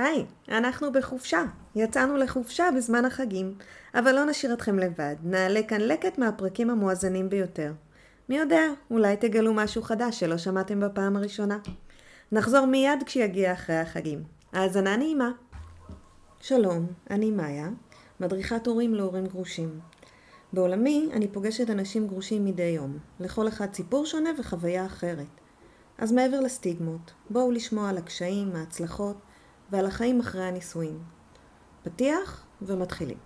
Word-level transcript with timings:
היי, 0.00 0.24
אנחנו 0.48 0.92
בחופשה. 0.92 1.44
יצאנו 1.74 2.16
לחופשה 2.16 2.68
בזמן 2.76 3.04
החגים, 3.04 3.54
אבל 3.94 4.12
לא 4.14 4.24
נשאיר 4.24 4.52
אתכם 4.52 4.78
לבד. 4.78 5.16
נעלה 5.22 5.62
כאן 5.62 5.80
לקט 5.80 6.18
מהפרקים 6.18 6.70
המואזנים 6.70 7.28
ביותר. 7.30 7.72
מי 8.28 8.38
יודע, 8.38 8.62
אולי 8.90 9.16
תגלו 9.16 9.54
משהו 9.54 9.82
חדש 9.82 10.20
שלא 10.20 10.38
שמעתם 10.38 10.80
בפעם 10.80 11.16
הראשונה. 11.16 11.58
נחזור 12.32 12.66
מיד 12.66 13.02
כשיגיע 13.06 13.52
אחרי 13.52 13.76
החגים. 13.76 14.22
האזנה 14.52 14.96
נעימה. 14.96 15.30
שלום, 16.40 16.86
אני 17.10 17.30
מאיה, 17.30 17.68
מדריכת 18.20 18.66
הורים 18.66 18.94
להורים 18.94 19.26
גרושים. 19.26 19.80
בעולמי 20.52 21.08
אני 21.12 21.28
פוגשת 21.28 21.70
אנשים 21.70 22.06
גרושים 22.06 22.44
מדי 22.44 22.62
יום, 22.62 22.98
לכל 23.20 23.48
אחד 23.48 23.74
סיפור 23.74 24.06
שונה 24.06 24.30
וחוויה 24.38 24.86
אחרת. 24.86 25.26
אז 25.98 26.12
מעבר 26.12 26.40
לסטיגמות, 26.40 27.12
בואו 27.30 27.50
לשמוע 27.52 27.88
על 27.88 27.98
הקשיים, 27.98 28.56
ההצלחות 28.56 29.16
ועל 29.70 29.86
החיים 29.86 30.20
אחרי 30.20 30.44
הנישואים. 30.44 31.04
פתיח 31.82 32.46
ומתחילים. 32.62 33.18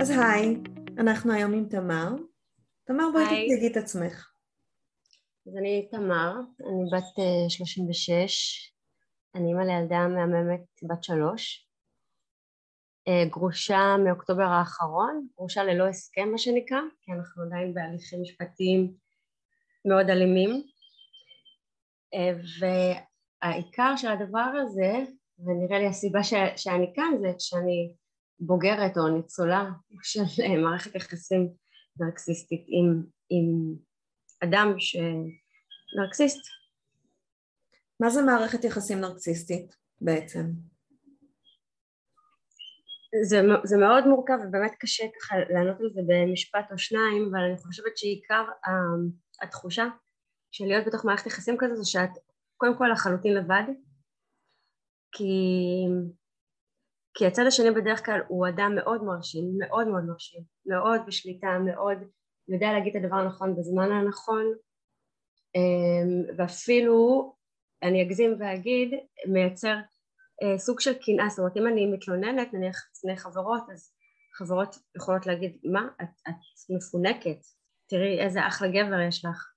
אז 0.00 0.10
היי, 0.10 0.62
אנחנו 0.98 1.32
היום 1.32 1.52
עם 1.52 1.66
תמר. 1.70 2.08
תמר, 2.86 3.04
בואי. 3.12 3.24
תציגי 3.24 3.66
את 3.72 3.76
עצמך. 3.76 4.30
אז 5.46 5.56
אני 5.56 5.88
תמר, 5.90 6.32
אני 6.60 6.90
בת 6.92 7.18
אה, 7.18 7.50
36, 7.50 8.72
אני 9.34 9.48
אימא 9.48 9.62
לילדה 9.62 10.08
מהממת 10.08 10.64
בת 10.82 11.04
שלוש, 11.04 11.65
אה, 11.65 11.65
גרושה 13.30 13.96
מאוקטובר 14.04 14.42
האחרון, 14.42 15.26
גרושה 15.36 15.64
ללא 15.64 15.88
הסכם 15.88 16.28
מה 16.32 16.38
שנקרא, 16.38 16.80
כי 17.02 17.12
אנחנו 17.12 17.42
עדיין 17.42 17.74
בהליכים 17.74 18.22
משפטיים 18.22 18.94
מאוד 19.84 20.10
אלימים, 20.10 20.62
אה, 22.14 22.32
והעיקר 22.60 23.96
של 23.96 24.08
הדבר 24.08 24.50
הזה, 24.62 24.92
ונראה 25.38 25.78
לי 25.78 25.86
הסיבה 25.86 26.22
ש, 26.22 26.34
שאני 26.56 26.92
כאן 26.94 27.12
זה 27.20 27.32
שאני 27.38 27.92
בוגרת 28.40 28.98
או 28.98 29.08
ניצולה 29.08 29.70
של 30.02 30.20
אה, 30.42 30.56
מערכת 30.62 30.94
יחסים 30.94 31.48
נרקסיסטית 32.00 32.64
עם, 32.68 33.02
עם 33.30 33.74
אדם 34.44 34.74
שנרקסיסט 34.78 36.40
מה 38.00 38.10
זה 38.10 38.22
מערכת 38.22 38.64
יחסים 38.64 39.00
נרקסיסטית 39.00 39.76
בעצם? 40.00 40.75
זה, 43.22 43.40
זה 43.64 43.76
מאוד 43.76 44.06
מורכב 44.06 44.38
ובאמת 44.48 44.72
קשה 44.78 45.04
ככה 45.20 45.36
לענות 45.38 45.80
על 45.80 45.90
זה 45.94 46.00
במשפט 46.06 46.72
או 46.72 46.78
שניים 46.78 47.28
אבל 47.30 47.44
אני 47.44 47.56
חושבת 47.56 47.96
שעיקר 47.96 48.44
ה- 48.66 49.44
התחושה 49.44 49.86
של 50.52 50.64
להיות 50.64 50.86
בתוך 50.86 51.04
מערכת 51.04 51.26
יחסים 51.26 51.56
כזו 51.58 51.76
זה 51.76 51.90
שאת 51.90 52.10
קודם 52.56 52.78
כל 52.78 52.88
לחלוטין 52.92 53.34
לבד 53.34 53.62
כי, 55.12 55.34
כי 57.14 57.26
הצד 57.26 57.42
השני 57.46 57.70
בדרך 57.70 58.06
כלל 58.06 58.20
הוא 58.28 58.48
אדם 58.48 58.72
מאוד 58.74 59.04
מרשים, 59.04 59.44
מאוד 59.58 59.88
מאוד 59.88 60.04
מרשים, 60.04 60.42
מאוד 60.66 61.00
בשליטה, 61.06 61.58
מאוד 61.66 61.98
יודע 62.48 62.72
להגיד 62.72 62.96
את 62.96 63.04
הדבר 63.04 63.16
הנכון 63.16 63.56
בזמן 63.56 63.92
הנכון 63.92 64.44
אמ, 65.54 66.36
ואפילו 66.38 67.32
אני 67.82 68.02
אגזים 68.02 68.36
ואגיד 68.40 68.94
מייצר 69.32 69.76
אה, 70.42 70.58
סוג 70.58 70.80
של 70.80 70.94
קנאה, 70.94 71.28
זאת 71.28 71.38
אומרת 71.38 71.56
אם 71.56 71.66
אני 71.66 71.86
מתלוננת 71.86 72.54
נניח 72.54 72.88
לפני 72.96 73.16
חברות 73.16 73.62
אז 73.72 73.92
חברות 74.38 74.76
יכולות 74.96 75.26
להגיד 75.26 75.58
מה 75.64 75.88
את, 76.02 76.08
את 76.28 76.70
מפונקת? 76.76 77.38
תראי 77.88 78.20
איזה 78.20 78.46
אחלה 78.48 78.68
גבר 78.68 79.00
יש 79.00 79.24
לך. 79.24 79.52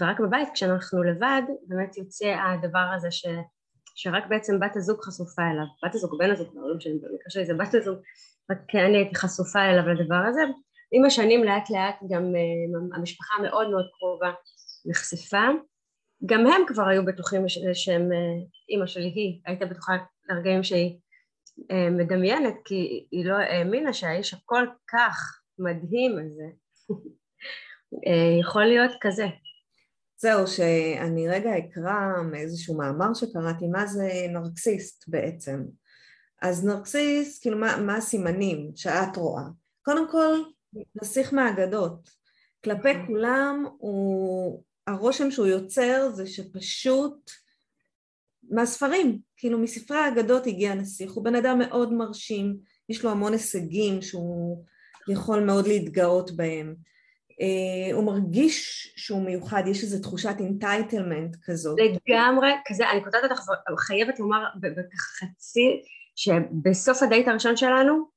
ורק 0.00 0.20
בבית 0.20 0.48
כשאנחנו 0.54 1.02
לבד 1.02 1.42
באמת 1.66 1.96
יוצא 1.96 2.26
הדבר 2.26 2.86
הזה 2.96 3.10
ש, 3.10 3.26
שרק 3.94 4.26
בעצם 4.28 4.60
בת 4.60 4.76
הזוג 4.76 5.00
חשופה 5.00 5.42
אליו. 5.42 5.64
בת 5.84 5.94
הזוג 5.94 6.18
בן 6.18 6.30
הזוג 6.30 6.54
בהורים 6.54 6.80
שלי 6.80 6.92
במקרה 6.92 7.30
שלי 7.30 7.46
זה 7.46 7.54
בת 7.54 7.74
הזוג 7.74 7.98
רק 8.50 8.58
אני 8.74 8.96
הייתי 8.96 9.14
חשופה 9.14 9.62
אליו 9.62 9.88
לדבר 9.88 10.22
הזה. 10.28 10.40
עם 10.92 11.04
השנים 11.04 11.44
לאט 11.44 11.70
לאט 11.70 11.96
גם 12.10 12.22
uh, 12.22 12.96
המשפחה 12.96 13.34
המאוד 13.38 13.70
מאוד 13.70 13.84
קרובה 13.98 14.32
נחשפה 14.86 15.46
גם 16.26 16.46
הם 16.46 16.62
כבר 16.66 16.88
היו 16.88 17.04
בטוחים 17.04 17.48
שהם, 17.72 18.10
uh, 18.12 18.48
אימא 18.68 18.86
שלי 18.86 19.12
היא 19.14 19.40
הייתה 19.46 19.66
בטוחה 19.66 19.92
לרגעים 20.28 20.62
שהיא 20.62 20.98
uh, 21.58 21.90
מדמיינת 21.90 22.54
כי 22.64 23.06
היא 23.10 23.24
לא 23.24 23.34
האמינה 23.34 23.92
שהאיש 23.92 24.34
הכל 24.34 24.66
כך 24.90 25.40
מדהים 25.58 26.12
הזה 26.12 26.44
uh, 26.92 28.40
יכול 28.40 28.64
להיות 28.64 28.92
כזה 29.00 29.26
זהו, 30.24 30.46
שאני 30.46 31.28
רגע 31.28 31.50
אקרא 31.58 32.22
מאיזשהו 32.30 32.78
מאמר 32.78 33.14
שקראתי, 33.14 33.66
מה 33.66 33.86
זה 33.86 34.08
נרקסיסט 34.28 35.04
בעצם. 35.08 35.64
אז 36.42 36.64
נרקסיסט, 36.64 37.42
כאילו 37.42 37.58
מה, 37.58 37.76
מה 37.76 37.96
הסימנים 37.96 38.70
שאת 38.76 39.16
רואה? 39.16 39.42
קודם 39.82 40.10
כל, 40.10 40.42
נסיך 41.02 41.32
מהאגדות. 41.32 42.10
כלפי 42.64 42.88
כולם, 43.06 43.64
הוא, 43.78 44.62
הרושם 44.86 45.30
שהוא 45.30 45.46
יוצר 45.46 46.08
זה 46.14 46.26
שפשוט 46.26 47.30
מהספרים, 48.50 49.18
כאילו 49.36 49.58
מספרי 49.58 49.96
האגדות 49.96 50.46
הגיע 50.46 50.74
נסיך, 50.74 51.12
הוא 51.12 51.24
בן 51.24 51.34
אדם 51.34 51.58
מאוד 51.58 51.92
מרשים, 51.92 52.56
יש 52.88 53.04
לו 53.04 53.10
המון 53.10 53.32
הישגים 53.32 54.02
שהוא 54.02 54.64
יכול 55.08 55.40
מאוד 55.40 55.66
להתגאות 55.66 56.36
בהם. 56.36 56.74
Uh, 57.30 57.94
הוא 57.94 58.04
מרגיש 58.04 58.88
שהוא 58.96 59.22
מיוחד, 59.22 59.62
יש 59.66 59.82
איזו 59.82 60.02
תחושת 60.02 60.34
entitlement 60.40 61.36
כזאת. 61.44 61.78
לגמרי 61.78 62.48
כזה 62.66 62.90
אני 62.90 63.04
קוטעת 63.04 63.24
אותך 63.30 63.40
וחייבת 63.74 64.18
לומר 64.18 64.44
בחצי 64.60 65.82
שבסוף 66.16 67.02
הדייט 67.02 67.28
הראשון 67.28 67.56
שלנו 67.56 68.13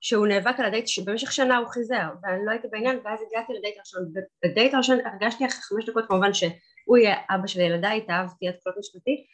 שהוא 0.00 0.26
נאבק 0.26 0.60
על 0.60 0.66
הדייט 0.66 0.86
שבמשך 0.86 1.32
שנה 1.32 1.56
הוא 1.56 1.68
חיזר 1.68 2.08
ואני 2.22 2.46
לא 2.46 2.50
הייתי 2.50 2.68
בעניין 2.68 2.98
ואז 3.04 3.20
הגעתי 3.28 3.52
לדייט 3.52 3.76
הראשון 3.76 4.12
בדייט 4.44 4.74
הראשון 4.74 4.98
הרגשתי 5.06 5.46
אחרי 5.46 5.60
חמש 5.62 5.88
דקות 5.88 6.04
כמובן 6.08 6.34
שהוא 6.34 6.96
יהיה 6.96 7.16
אבא 7.30 7.46
של 7.46 7.60
ילדיי 7.60 7.98
התאהבתי 7.98 8.48
עד 8.48 8.54
כלות 8.64 8.76
משפטי 8.78 9.26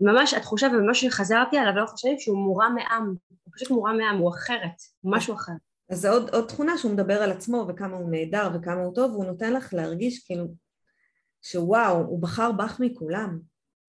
וממש 0.00 0.34
התחושה 0.34 0.66
וממש 0.66 1.04
שחזרתי 1.04 1.58
עליו 1.58 1.74
לאורך 1.74 1.92
השנים 1.94 2.18
שהוא 2.18 2.38
מורם 2.38 2.74
מעם 2.74 3.14
הוא 3.44 3.52
פשוט 3.54 3.70
מורם 3.70 3.96
מעם 3.96 4.18
הוא 4.18 4.30
אחרת 4.30 4.76
הוא 5.00 5.12
משהו 5.12 5.34
אחר 5.34 5.52
אז 5.90 6.00
זה 6.00 6.10
עוד, 6.10 6.30
עוד 6.34 6.48
תכונה 6.48 6.78
שהוא 6.78 6.92
מדבר 6.92 7.22
על 7.22 7.30
עצמו 7.30 7.66
וכמה 7.68 7.96
הוא 7.96 8.10
נהדר 8.10 8.50
וכמה 8.54 8.82
הוא 8.82 8.94
טוב, 8.94 9.12
והוא 9.12 9.24
נותן 9.24 9.52
לך 9.52 9.74
להרגיש 9.74 10.26
כאילו 10.26 10.46
שוואו, 11.42 11.96
הוא 11.96 12.22
בחר 12.22 12.52
בך 12.52 12.80
מכולם. 12.80 13.40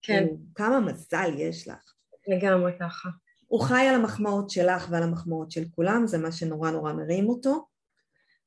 כן 0.02 0.24
כאילו, 0.24 0.38
כמה 0.54 0.80
מזל 0.80 1.30
יש 1.38 1.68
לך. 1.68 1.94
לגמרי 2.28 2.72
ככה 2.80 3.08
הוא 3.50 3.60
חי 3.60 3.86
על 3.88 3.94
המחמאות 3.94 4.50
שלך 4.50 4.88
ועל 4.90 5.02
המחמאות 5.02 5.50
של 5.50 5.64
כולם, 5.74 6.06
זה 6.06 6.18
מה 6.18 6.32
שנורא 6.32 6.70
נורא 6.70 6.92
מרים 6.92 7.28
אותו. 7.28 7.66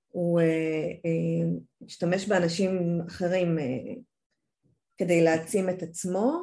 הוא 0.10 0.40
אה, 0.40 0.46
אה, 0.46 1.50
משתמש 1.82 2.28
באנשים 2.28 3.02
אחרים 3.08 3.60
אה, 3.60 3.94
כדי 4.98 5.24
להעצים 5.24 5.70
את 5.70 5.84
עצמו. 5.84 6.42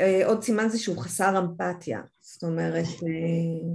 אה, 0.00 0.26
עוד 0.26 0.42
סימן 0.42 0.68
זה 0.68 0.78
שהוא 0.78 0.98
חסר 0.98 1.38
אמפתיה, 1.38 2.00
זאת 2.20 2.42
אומרת, 2.42 2.84
אה, 2.84 3.74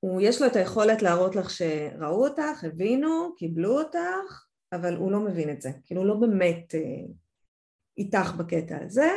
הוא, 0.00 0.20
יש 0.20 0.42
לו 0.42 0.46
את 0.46 0.56
היכולת 0.56 1.02
להראות 1.02 1.36
לך 1.36 1.50
שראו 1.50 2.26
אותך, 2.28 2.64
הבינו, 2.64 3.34
קיבלו 3.36 3.78
אותך, 3.78 4.44
אבל 4.72 4.96
הוא 4.96 5.12
לא 5.12 5.20
מבין 5.20 5.50
את 5.50 5.62
זה, 5.62 5.70
כאילו 5.84 6.00
הוא 6.00 6.08
לא 6.08 6.14
באמת 6.14 6.74
אה, 6.74 7.12
איתך 7.98 8.34
בקטע 8.38 8.78
הזה. 8.84 9.10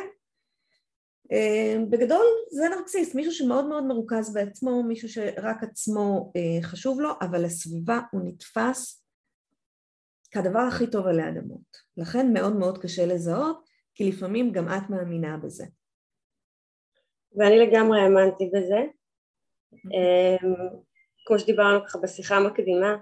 אה, 1.32 1.76
בגדול 1.90 2.26
זה 2.50 2.70
נרקסיסט, 2.70 3.16
מישהו 3.16 3.32
שמאוד 3.32 3.66
מאוד 3.66 3.84
מרוכז 3.84 4.34
בעצמו, 4.34 4.84
מישהו 4.84 5.10
שרק 5.10 5.64
עצמו 5.64 6.32
אה, 6.36 6.64
חשוב 6.64 7.02
לו, 7.02 7.10
אבל 7.22 7.46
לסביבה 7.46 8.00
הוא 8.12 8.22
נתפס 8.26 9.06
כדבר 10.32 10.60
הכי 10.60 10.88
טוב 10.88 11.08
עלי 11.08 11.30
אדמות. 11.30 11.78
לכן 11.98 12.34
מאוד 12.34 12.56
מאוד 12.56 12.78
קשה 12.78 13.06
לזהות, 13.06 13.70
כי 13.96 14.10
לפעמים 14.10 14.52
גם 14.52 14.68
את 14.68 14.90
מאמינה 14.90 15.38
בזה. 15.38 15.66
ואני 17.38 17.60
לגמרי 17.60 18.02
האמנתי 18.02 18.50
בזה 18.54 18.80
אמ, 19.74 20.54
כמו 21.26 21.40
שדיברנו 21.40 21.86
ככה 21.86 22.00
בשיחה 22.00 22.36
המקדימה 22.36 22.96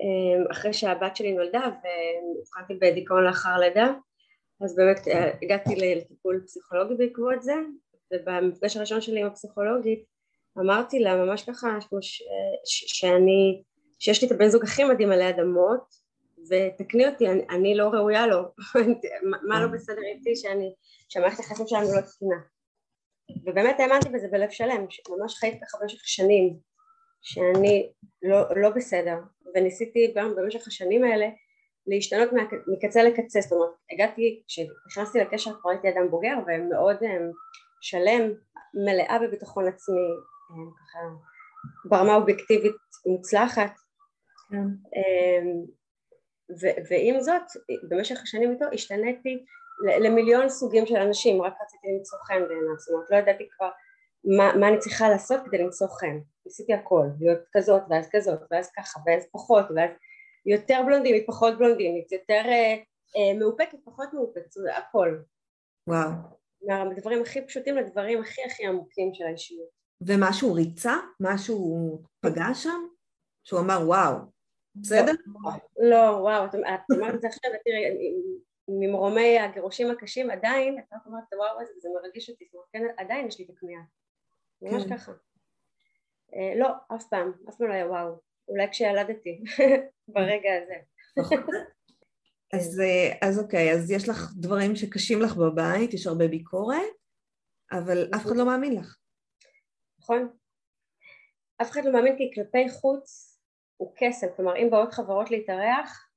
אמ, 0.00 0.50
אחרי 0.50 0.72
שהבת 0.72 1.16
שלי 1.16 1.32
נולדה 1.32 1.60
והתחלתי 1.60 2.74
בדיכאון 2.74 3.24
לאחר 3.24 3.58
לידה 3.58 3.92
אז 4.60 4.76
באמת 4.76 5.08
אה, 5.08 5.30
הגעתי 5.42 5.76
לטיפול 5.76 6.42
פסיכולוגי 6.46 6.94
בעקבות 6.94 7.42
זה 7.42 7.54
ובמפגש 8.14 8.76
הראשון 8.76 9.00
שלי 9.00 9.20
עם 9.20 9.26
הפסיכולוגית 9.26 10.04
אמרתי 10.58 10.98
לה 10.98 11.24
ממש 11.24 11.42
ככה 11.50 11.78
ש, 11.80 12.22
ש, 12.64 12.84
שאני 12.98 13.62
שיש 13.98 14.22
לי 14.22 14.28
את 14.28 14.32
הבן 14.32 14.48
זוג 14.48 14.62
הכי 14.62 14.84
מדהים 14.84 15.12
עלי 15.12 15.28
אדמות 15.28 15.94
ותקני 16.50 17.08
אותי 17.08 17.28
אני, 17.28 17.42
אני 17.50 17.74
לא 17.74 17.88
ראויה 17.88 18.26
לו 18.26 18.42
מה 19.48 19.60
לא 19.60 19.66
בסדר 19.66 20.02
איתי 20.14 20.36
שאני 20.36 20.74
שהמערכת 21.08 21.38
היחסים 21.38 21.66
שלנו 21.66 21.88
לא 21.96 22.00
תקינה. 22.00 22.36
ובאמת 23.46 23.80
האמנתי 23.80 24.08
בזה 24.08 24.28
בלב 24.28 24.50
שלם, 24.50 24.86
ממש 25.08 25.34
חייתי 25.34 25.58
ככה 25.60 25.78
במשך 25.82 26.08
שנים 26.08 26.56
שאני 27.22 27.92
לא, 28.22 28.56
לא 28.56 28.70
בסדר 28.70 29.16
וניסיתי 29.54 30.12
גם 30.16 30.34
במשך 30.36 30.66
השנים 30.66 31.04
האלה 31.04 31.26
להשתנות 31.94 32.28
מקצה 32.66 33.02
לקצה 33.02 33.40
זאת 33.40 33.52
אומרת 33.52 33.70
הגעתי 33.92 34.42
כשנכנסתי 34.48 35.18
לקשר 35.18 35.50
כבר 35.60 35.70
הייתי 35.70 35.88
אדם 35.88 36.10
בוגר 36.10 36.34
ומאוד 36.46 36.96
שלם 37.80 38.30
מלאה 38.74 39.18
בביטחון 39.22 39.68
עצמי 39.68 40.08
ככה 40.50 40.98
ברמה 41.84 42.14
אובייקטיבית 42.14 42.76
מוצלחת 43.06 43.72
כן. 44.50 44.56
ו- 46.60 46.80
ועם 46.90 47.20
זאת 47.20 47.42
במשך 47.88 48.22
השנים 48.22 48.50
איתו 48.50 48.64
השתניתי 48.72 49.44
למיליון 50.00 50.48
סוגים 50.48 50.86
של 50.86 50.96
אנשים 50.96 51.42
רק 51.42 51.54
רציתי 51.62 51.88
למצוא 51.96 52.18
חן 52.18 52.42
בעיניו 52.48 52.78
זאת 52.78 52.94
אומרת 52.94 53.10
לא 53.10 53.16
ידעתי 53.16 53.48
כבר 53.56 53.70
מה, 54.24 54.56
מה 54.56 54.68
אני 54.68 54.78
צריכה 54.78 55.08
לעשות 55.08 55.40
כדי 55.44 55.58
למצוא 55.58 55.86
חן 55.86 56.18
ניסיתי 56.46 56.74
הכל 56.74 57.06
להיות 57.20 57.38
כזאת 57.52 57.82
ואז 57.90 58.08
כזאת 58.12 58.40
ואז 58.50 58.70
ככה 58.76 59.00
ואז 59.06 59.28
פחות 59.32 59.66
ואז 59.76 59.90
יותר 60.46 60.80
בלונדינית 60.86 61.26
פחות 61.26 61.58
בלונדינית 61.58 62.12
יותר 62.12 62.42
אה, 62.46 62.76
אה, 63.16 63.38
מאופקת 63.38 63.78
פחות 63.84 64.08
מאופקת 64.12 64.52
זה 64.52 64.76
הכל 64.76 65.18
וואו 65.86 66.10
מהדברים 66.62 67.22
הכי 67.22 67.46
פשוטים 67.46 67.76
לדברים 67.76 68.20
הכי 68.20 68.40
הכי 68.44 68.66
עמוקים 68.66 69.14
של 69.14 69.24
האישיות 69.24 69.68
ומשהו 70.00 70.54
ריצה? 70.54 70.94
משהו 71.20 72.02
פגע 72.20 72.54
שם? 72.54 72.86
שהוא 73.44 73.60
אמר 73.60 73.78
וואו 73.86 74.16
בסדר? 74.74 75.12
לא, 75.90 75.96
וואו, 75.96 76.46
את 76.46 76.54
אומרת 76.92 77.14
את 77.14 77.20
זה 77.20 77.28
עכשיו, 77.28 77.50
תראי, 77.64 77.84
ממרומי 78.68 79.38
הגירושים 79.38 79.90
הקשים 79.90 80.30
עדיין, 80.30 80.78
את 80.78 80.84
רק 80.92 81.06
אומרת 81.06 81.24
וואו 81.36 81.68
וזה 81.76 81.88
מרגיש 82.02 82.30
אותי, 82.30 82.48
כן 82.72 82.82
עדיין 82.96 83.26
יש 83.26 83.38
לי 83.38 83.44
את 83.44 83.50
הכמיהה, 83.50 83.82
ממש 84.62 84.84
כן. 84.84 84.96
ככה. 84.96 85.12
אה, 86.34 86.52
לא, 86.56 86.68
אף 86.94 87.04
פעם, 87.08 87.32
אף 87.48 87.56
פעם 87.56 87.68
לא 87.68 87.74
היה 87.74 87.86
וואו, 87.86 88.20
אולי 88.50 88.70
כשילדתי, 88.70 89.42
ברגע 90.14 90.50
הזה. 90.62 90.74
נכון. 91.18 91.38
אז, 92.54 92.80
אה, 92.80 93.28
אז 93.28 93.38
אוקיי, 93.38 93.72
אז 93.72 93.90
יש 93.90 94.08
לך 94.08 94.32
דברים 94.36 94.76
שקשים 94.76 95.22
לך 95.22 95.36
בבית, 95.36 95.94
יש 95.94 96.06
הרבה 96.06 96.28
ביקורת, 96.28 96.78
אבל 97.72 98.08
אף 98.16 98.26
אחד 98.26 98.36
לא 98.36 98.46
מאמין 98.46 98.76
לך. 98.76 98.96
נכון. 100.00 100.28
אף 101.62 101.70
אחד 101.70 101.84
לא 101.84 101.92
מאמין 101.92 102.16
כי 102.16 102.30
כלפי 102.34 102.68
חוץ 102.68 103.38
הוא 103.76 103.92
כסף, 103.96 104.26
כלומר 104.36 104.56
אם 104.56 104.70
באות 104.70 104.92
חברות 104.92 105.30
להתארח 105.30 106.10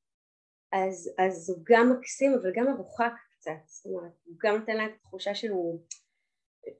אז, 0.73 1.11
אז 1.17 1.49
הוא 1.49 1.59
גם 1.63 1.91
מקסים 1.91 2.33
אבל 2.33 2.51
גם 2.55 2.65
מרוחק 2.65 3.13
קצת, 3.31 3.51
זאת 3.65 3.85
אומרת 3.85 4.11
הוא 4.23 4.35
גם 4.43 4.55
נותן 4.55 4.77
לה 4.77 4.85
את 4.85 4.91
התחושה 4.95 5.35
שהוא, 5.35 5.81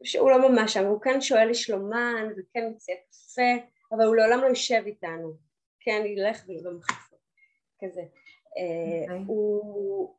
שהוא 0.03 0.31
לא 0.31 0.50
ממש 0.50 0.73
שם, 0.73 0.85
הוא 0.85 1.01
כן 1.01 1.21
שואל 1.21 1.50
לשלומן 1.50 2.27
וכן 2.31 2.69
מציע 2.71 2.95
קפה 2.95 3.67
אבל 3.91 4.05
הוא 4.05 4.15
לעולם 4.15 4.41
לא 4.41 4.47
יושב 4.47 4.83
איתנו, 4.85 5.33
כן 5.83 6.03
ילך 6.06 6.45
במחיפות, 6.63 7.19
כזה. 7.81 8.01
Okay. 8.01 9.12
אוקיי. 9.12 9.24
הוא, 9.27 10.15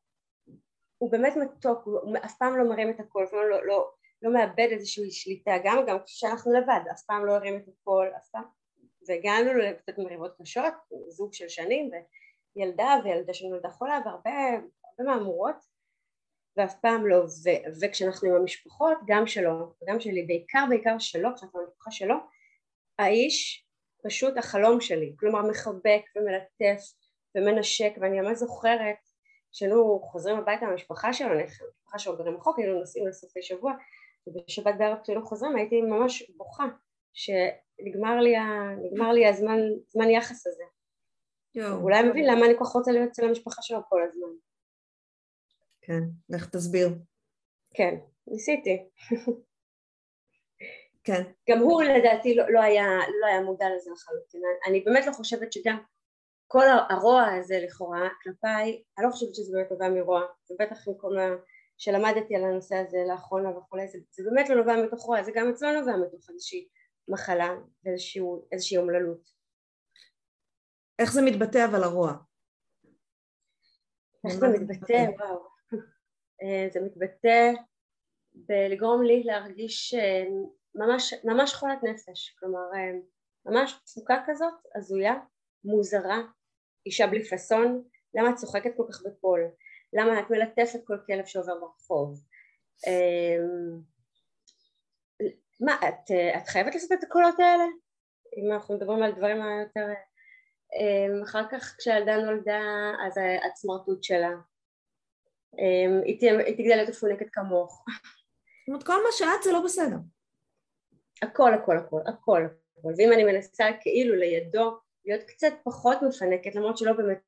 הוא 0.98 1.12
באמת 1.12 1.36
מתוק, 1.36 1.84
הוא 1.84 2.16
אף 2.24 2.38
פעם 2.38 2.56
לא 2.56 2.68
מרים 2.68 2.90
את 2.90 3.00
הקול, 3.00 3.24
אף 3.24 3.30
פעם 3.30 3.48
לא, 3.50 3.66
לא, 3.66 3.90
לא 4.22 4.32
מאבד 4.32 4.68
איזושהי 4.70 5.10
שליטה, 5.10 5.52
גם 5.64 5.84
גם 5.86 5.98
כשאנחנו 6.06 6.52
לבד, 6.52 6.80
אף 6.92 7.02
פעם 7.06 7.26
לא 7.26 7.32
הרים 7.32 7.56
את 7.56 7.68
הקול, 7.68 8.12
אף 8.16 8.28
פעם, 8.28 8.44
והגענו 9.08 9.54
לקצת 9.54 9.98
מריבות 9.98 10.36
קשות, 10.42 10.74
זוג 11.08 11.32
של 11.32 11.48
שנים, 11.48 11.90
וילדה 12.56 12.96
וילדה 13.04 13.34
שנולדה 13.34 13.70
חולה 13.70 14.00
והרבה 14.04 14.30
מהמורות, 14.98 15.56
ואף 16.56 16.80
פעם 16.80 17.06
לא, 17.06 17.16
ו, 17.16 17.50
וכשאנחנו 17.80 18.28
עם 18.28 18.34
המשפחות, 18.34 18.98
גם 19.06 19.26
שלו 19.26 19.72
וגם 19.82 20.00
שלי, 20.00 20.22
בעיקר 20.22 20.64
בעיקר 20.68 20.98
שלו, 20.98 21.28
כשאנחנו 21.36 21.60
במשפחה 21.60 21.90
שלו, 21.90 22.14
האיש 22.98 23.63
פשוט 24.04 24.36
החלום 24.36 24.80
שלי, 24.80 25.14
כלומר 25.18 25.42
מחבק 25.42 26.02
ומלטף 26.16 26.82
ומנשק, 27.34 27.92
ואני 28.00 28.20
ממש 28.20 28.38
זוכרת 28.38 28.96
שהיינו 29.52 30.00
חוזרים 30.02 30.36
הביתה 30.36 30.66
מהמשפחה 30.66 31.12
שלו, 31.12 31.28
המשפחה 31.40 31.98
שלו 31.98 32.16
גרים 32.16 32.36
רחוק, 32.36 32.58
היינו 32.58 32.78
נוסעים 32.80 33.06
לסופי 33.06 33.42
שבוע, 33.42 33.72
ובשבת 34.26 34.74
בערב 34.78 34.98
כשהיינו 35.02 35.26
חוזרים 35.26 35.56
הייתי 35.56 35.80
ממש 35.80 36.30
בוכה 36.36 36.64
שנגמר 37.12 38.20
לי, 38.20 38.34
לי 39.12 39.26
הזמן 39.26 39.58
זמן 39.88 40.10
יחס 40.10 40.46
הזה. 40.46 40.64
יו. 41.54 41.76
אולי 41.76 42.02
מבין 42.02 42.24
למה 42.24 42.46
אני 42.46 42.54
כל 42.58 42.64
כך 42.64 42.70
רוצה 42.70 42.92
להיות 42.92 43.08
אצל 43.10 43.24
המשפחה 43.24 43.62
שלו 43.62 43.78
כל 43.88 44.02
הזמן. 44.08 44.28
כן, 45.82 46.00
לך 46.28 46.50
תסביר. 46.50 46.88
כן, 47.74 47.94
ניסיתי. 48.26 48.88
כן. 51.04 51.22
גם 51.50 51.58
הוא 51.58 51.82
לדעתי 51.82 52.34
לא, 52.34 52.52
לא, 52.52 52.60
היה, 52.60 52.86
לא 53.20 53.26
היה 53.26 53.40
מודע 53.40 53.66
לזה 53.76 53.90
לחלוטין. 53.90 54.40
אני 54.66 54.80
באמת 54.80 55.06
לא 55.06 55.12
חושבת 55.12 55.52
שגם 55.52 55.78
כל 56.46 56.64
הרוע 56.90 57.24
הזה 57.24 57.58
לכאורה 57.64 58.08
כלפיי, 58.22 58.82
אני 58.98 59.06
לא 59.06 59.10
חושבת 59.10 59.34
שזה 59.34 59.52
באמת 59.52 59.70
נובע 59.70 59.88
מרוע, 59.88 60.22
זה 60.44 60.54
בטח 60.58 60.88
עם 60.88 60.94
כל 60.96 61.18
ה... 61.18 61.28
שלמדתי 61.78 62.36
על 62.36 62.44
הנושא 62.44 62.76
הזה 62.76 62.98
לאחרונה 63.08 63.58
וכולי, 63.58 63.88
זה, 63.88 63.98
זה 64.10 64.22
באמת 64.30 64.48
לא 64.48 64.56
נובע 64.56 64.76
מתוך 64.86 65.02
רוע, 65.02 65.22
זה 65.22 65.32
גם 65.34 65.50
אצלו 65.50 65.80
נובע 65.80 65.96
מתוך 65.96 66.30
איזושהי 66.30 66.68
מחלה 67.08 67.54
ואיזושהי 67.84 68.76
אומללות. 68.76 69.30
איך 70.98 71.12
זה 71.12 71.22
מתבטא 71.22 71.64
אבל 71.70 71.82
הרוע? 71.82 72.12
איך 74.26 74.34
זה 74.34 74.46
מתבטא? 74.48 75.06
וואו. 75.18 75.46
אה, 76.42 76.66
זה 76.72 76.80
מתבטא 76.80 77.52
בלגרום 78.34 79.02
לי 79.02 79.22
להרגיש 79.24 79.94
אה, 79.94 80.24
ממש, 80.74 81.14
ממש 81.24 81.54
חולת 81.54 81.78
נפש, 81.82 82.36
כלומר 82.38 82.60
אה, 82.74 82.98
ממש 83.46 83.80
תפוקה 83.84 84.22
כזאת, 84.26 84.54
הזויה, 84.74 85.14
מוזרה, 85.64 86.18
אישה 86.86 87.06
בלי 87.06 87.24
פאסון, 87.24 87.82
למה 88.14 88.30
את 88.30 88.34
צוחקת 88.34 88.70
כל 88.76 88.84
כך 88.92 89.02
בקול? 89.06 89.40
למה 89.92 90.20
את 90.20 90.30
מלטפת 90.30 90.80
כל 90.84 90.98
כלב 91.06 91.24
שעובר 91.24 91.60
ברחוב? 91.60 92.20
אמ, 92.86 93.80
מה, 95.60 95.72
את, 95.88 96.10
את 96.36 96.48
חייבת 96.48 96.74
לעשות 96.74 96.92
את 96.92 97.02
הקולות 97.02 97.40
האלה? 97.40 97.64
אם 98.36 98.52
אנחנו 98.52 98.74
מדברים 98.74 99.02
על 99.02 99.12
דברים 99.12 99.42
היותר... 99.42 99.86
אמ, 100.74 101.22
אחר 101.22 101.42
כך 101.50 101.74
כשהילדה 101.78 102.16
נולדה 102.16 102.60
אז 103.06 103.14
הסמרטוט 103.52 104.02
שלה 104.02 104.30
אמ, 105.58 106.00
היא 106.04 106.56
תגדל 106.56 106.76
להיות 106.76 106.88
מפונקת 106.88 107.26
כמוך 107.32 107.84
זאת 107.86 108.68
אומרת 108.68 108.82
כל 108.82 109.04
מה 109.04 109.12
שאת 109.12 109.42
זה 109.44 109.52
לא 109.52 109.64
בסדר 109.64 109.96
הכל 111.22 111.54
הכל 111.54 111.78
הכל 111.78 112.00
הכל 112.06 112.46
ואם 112.98 113.12
אני 113.12 113.24
מנסה 113.24 113.64
כאילו 113.80 114.14
לידו 114.14 114.78
להיות 115.04 115.22
קצת 115.22 115.52
פחות 115.64 115.98
מפנקת 116.02 116.54
למרות 116.54 116.78
שלא 116.78 116.92
באמת 116.92 117.18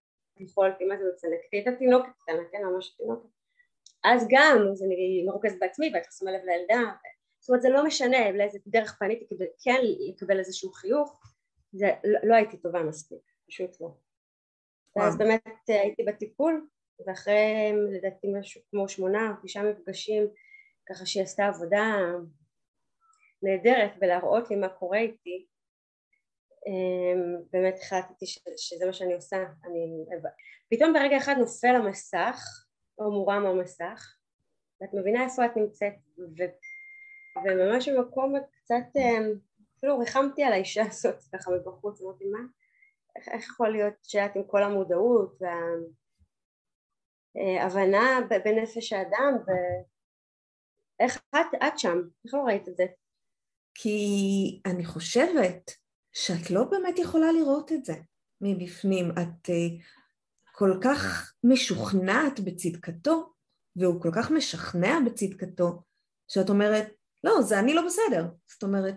יכולתי, 0.40 0.84
מה 0.84 0.96
זה 0.96 1.04
מצנקת? 1.14 1.52
היא 1.52 1.60
הייתה 1.60 1.78
תינוקת 1.78 2.08
קטנה, 2.22 2.42
כן, 2.52 2.58
ממש 2.64 2.96
תינוקת. 2.96 3.28
אז 4.04 4.26
גם, 4.30 4.68
אז 4.72 4.82
אני 4.82 5.24
מרוכזת 5.26 5.58
בעצמי 5.60 5.90
ואת 5.94 6.02
שמה 6.18 6.30
לב 6.30 6.40
לילדה, 6.44 6.92
זאת 7.40 7.48
אומרת 7.48 7.62
זה 7.62 7.68
לא 7.68 7.84
משנה 7.84 8.30
לאיזה 8.30 8.58
דרך 8.66 8.96
פניתי 8.98 9.26
כדי 9.30 9.44
כן 9.64 9.80
לקבל 9.82 10.38
איזשהו 10.38 10.72
חיוך, 10.72 11.20
זה 11.72 11.86
לא, 12.04 12.20
לא 12.22 12.34
הייתי 12.34 12.56
טובה 12.56 12.82
מספיק, 12.82 13.18
פשוט 13.48 13.80
לא. 13.80 13.88
ואז 14.96 15.18
באמת 15.18 15.70
אה, 15.70 15.80
הייתי 15.80 16.02
בטיפול, 16.02 16.66
ואחרי 17.06 17.72
לדעתי 17.90 18.26
משהו 18.40 18.60
כמו 18.70 18.88
שמונה 18.88 19.30
או 19.30 19.34
תשעה 19.42 19.64
מפגשים, 19.64 20.26
ככה 20.88 21.06
שהיא 21.06 21.22
עשתה 21.22 21.46
עבודה 21.46 21.96
נהדרת 23.42 23.98
בלהראות 23.98 24.50
לי 24.50 24.56
מה 24.56 24.68
קורה 24.68 24.98
איתי, 24.98 25.46
אמ, 26.66 27.42
באמת 27.52 27.78
החלטתי 27.82 28.26
שזה 28.56 28.86
מה 28.86 28.92
שאני 28.92 29.14
עושה, 29.14 29.36
אני... 29.36 30.04
פתאום 30.70 30.92
ברגע 30.92 31.16
אחד 31.16 31.34
נופל 31.38 31.74
המסך, 31.76 32.40
או 32.98 33.10
מורם 33.10 33.46
המסך, 33.46 34.16
ואת 34.80 34.90
מבינה 34.94 35.24
איפה 35.24 35.46
את 35.46 35.56
נמצאת, 35.56 35.94
ו... 36.18 36.42
וממש 37.44 37.88
במקום 37.88 38.34
קצת, 38.52 38.96
אמ, 38.96 39.32
אפילו 39.78 39.98
ריחמתי 39.98 40.42
על 40.42 40.52
האישה 40.52 40.82
הזאת 40.86 41.22
ככה 41.32 41.50
מבחוץ, 41.50 42.02
אמרתי 42.02 42.24
מה, 42.24 42.38
איך, 43.16 43.28
איך 43.28 43.44
יכול 43.44 43.68
להיות 43.68 43.94
שאת 44.02 44.36
עם 44.36 44.44
כל 44.46 44.62
המודעות 44.62 45.38
וההבנה 47.34 48.18
אה, 48.32 48.38
בנפש 48.44 48.92
האדם, 48.92 49.38
ואיך 49.46 51.22
את, 51.34 51.54
את 51.68 51.78
שם, 51.78 51.98
איך 52.24 52.34
לא 52.34 52.42
ראית 52.46 52.68
את 52.68 52.76
זה? 52.76 52.84
כי 53.78 54.60
אני 54.66 54.84
חושבת 54.84 55.70
שאת 56.12 56.50
לא 56.50 56.64
באמת 56.64 56.98
יכולה 56.98 57.32
לראות 57.32 57.72
את 57.72 57.84
זה 57.84 57.94
מבפנים. 58.40 59.10
את 59.10 59.48
uh, 59.48 59.82
כל 60.52 60.78
כך 60.84 61.32
משוכנעת 61.44 62.40
בצדקתו, 62.40 63.32
והוא 63.76 64.02
כל 64.02 64.10
כך 64.14 64.30
משכנע 64.30 64.98
בצדקתו, 65.06 65.82
שאת 66.28 66.48
אומרת, 66.48 66.86
לא, 67.24 67.42
זה 67.42 67.58
אני 67.58 67.74
לא 67.74 67.82
בסדר. 67.86 68.24
זאת 68.46 68.62
אומרת, 68.62 68.94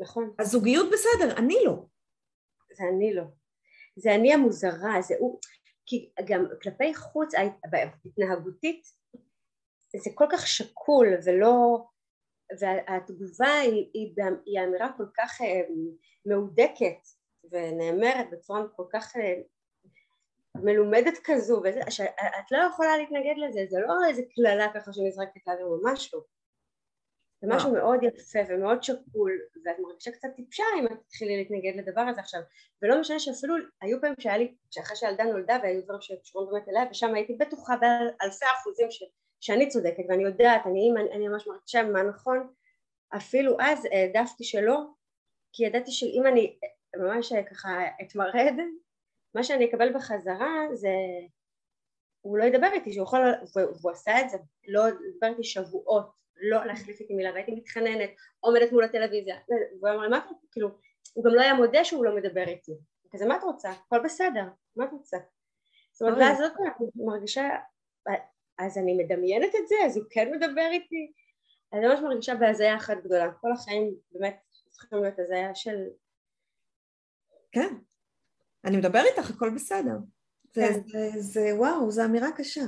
נכון. 0.00 0.34
הזוגיות 0.38 0.90
בסדר, 0.92 1.36
אני 1.36 1.56
לא. 1.64 1.86
זה 2.76 2.84
אני 2.94 3.14
לא. 3.14 3.24
זה 3.96 4.14
אני 4.14 4.34
המוזרה, 4.34 5.02
זה 5.02 5.14
הוא... 5.18 5.40
כי 5.86 6.12
גם 6.24 6.44
כלפי 6.62 6.94
חוץ, 6.94 7.34
התנהגותית, 8.04 8.86
זה 10.04 10.10
כל 10.14 10.26
כך 10.32 10.46
שקול 10.46 11.06
ולא 11.24 11.84
והתגובה 12.58 13.54
היא, 13.54 13.90
היא, 13.94 14.14
היא 14.46 14.60
אמירה 14.60 14.88
כל 14.96 15.06
כך 15.16 15.40
אה, 15.40 15.60
מהודקת 16.26 17.08
ונאמרת 17.50 18.30
בצורה 18.30 18.68
כל 18.76 18.84
כך 18.92 19.16
אה, 19.16 19.34
מלומדת 20.54 21.18
כזו, 21.24 21.62
וזה, 21.64 21.80
שאת 21.90 22.50
לא 22.50 22.58
יכולה 22.58 22.96
להתנגד 22.96 23.34
לזה, 23.36 23.60
זה 23.68 23.80
לא 23.80 24.08
איזה 24.08 24.22
קללה 24.34 24.66
ככה 24.74 24.92
שנזרקת 24.92 25.46
לאוויר, 25.46 25.66
ממש 25.82 26.14
לא. 26.14 26.20
זה 27.42 27.48
משהו 27.50 27.72
מאוד 27.72 28.02
יפה 28.02 28.38
ומאוד 28.48 28.82
שקול, 28.82 29.32
ואת 29.64 29.76
מרגישה 29.78 30.10
קצת 30.10 30.28
טיפשה 30.36 30.64
אם 30.78 30.86
את 30.86 31.00
תתחילי 31.06 31.36
להתנגד 31.36 31.72
לדבר 31.76 32.00
הזה 32.00 32.20
עכשיו, 32.20 32.40
ולא 32.82 33.00
משנה 33.00 33.18
שאפילו 33.18 33.54
היו 33.80 34.00
פעמים 34.00 34.14
שהיה 34.20 34.38
לי, 34.38 34.54
שאחרי 34.70 34.96
שהילדה 34.96 35.24
נולדה 35.24 35.58
והיו 35.62 35.82
דברים 35.82 36.00
שקשורים 36.00 36.50
באמת 36.50 36.68
אליה, 36.68 36.82
ושם 36.90 37.14
הייתי 37.14 37.34
בטוחה 37.34 37.76
באלפי 37.76 38.44
אחוזים 38.60 38.90
ש, 38.90 39.02
שאני 39.40 39.68
צודקת 39.68 40.04
ואני 40.08 40.22
יודעת, 40.22 40.66
אני, 40.66 40.90
אני, 40.96 41.12
אני 41.12 41.28
ממש 41.28 41.46
מרגישה 41.46 41.82
מה 41.82 42.02
נכון, 42.02 42.52
אפילו 43.16 43.56
אז 43.60 43.88
העדפתי 43.92 44.44
שלא, 44.44 44.78
כי 45.52 45.66
ידעתי 45.66 45.90
שאם 45.90 46.26
אני 46.26 46.58
ממש 46.96 47.32
ככה 47.50 47.70
אתמרד, 48.02 48.54
מה 49.34 49.44
שאני 49.44 49.64
אקבל 49.64 49.94
בחזרה 49.94 50.66
זה 50.72 50.88
הוא 52.20 52.38
לא 52.38 52.44
ידבר 52.44 52.66
איתי, 52.72 52.92
שהוא 52.92 53.04
יכול, 53.04 53.20
והוא 53.54 53.90
עשה 53.92 54.20
את 54.20 54.30
זה, 54.30 54.38
לא 54.68 54.88
לדבר 54.88 55.26
איתי 55.26 55.44
שבועות, 55.44 56.10
לא 56.36 56.64
להחליף 56.64 57.00
איתי 57.00 57.14
מילה, 57.14 57.30
והייתי 57.32 57.52
מתחננת, 57.52 58.10
עומדת 58.40 58.72
מול 58.72 58.84
הטלוויזיה, 58.84 59.36
והוא 59.80 59.94
אמר 59.94 60.02
לי 60.02 60.08
מה 60.08 60.18
את 60.18 60.24
רוצה, 60.28 60.46
כאילו, 60.52 60.68
הוא 61.14 61.24
גם 61.24 61.34
לא 61.34 61.40
היה 61.40 61.54
מודה 61.54 61.84
שהוא 61.84 62.04
לא 62.04 62.16
מדבר 62.16 62.48
איתי, 62.48 62.72
כזה 63.10 63.26
מה 63.26 63.36
את 63.36 63.42
רוצה, 63.42 63.70
הכל 63.70 64.04
בסדר, 64.04 64.44
מה 64.76 64.84
את 64.84 64.92
רוצה, 64.92 65.18
זאת 65.92 66.02
אומרת, 66.02 66.18
ואז 66.18 66.38
פעם 66.38 66.86
מרגישה, 66.94 67.48
אז 68.60 68.78
אני 68.78 68.94
מדמיינת 68.94 69.54
את 69.54 69.68
זה, 69.68 69.74
אז 69.86 69.96
הוא 69.96 70.04
כן 70.10 70.30
מדבר 70.30 70.68
איתי, 70.72 71.12
אני 71.72 71.86
ממש 71.86 72.00
מרגישה 72.00 72.34
בהזיה 72.34 72.76
אחת 72.76 72.96
גדולה, 73.04 73.32
כל 73.40 73.52
החיים 73.52 73.94
באמת 74.12 74.36
צריכים 74.70 75.02
להיות 75.02 75.18
הזיה 75.18 75.54
של... 75.54 75.76
כן, 77.52 77.74
אני 78.64 78.76
מדבר 78.76 79.00
איתך, 79.10 79.30
הכל 79.30 79.50
בסדר. 79.54 79.96
כן. 80.52 80.72
זה, 80.72 80.80
זה, 80.86 81.20
זה 81.20 81.40
וואו, 81.56 81.90
זו 81.90 82.04
אמירה 82.04 82.28
קשה. 82.36 82.60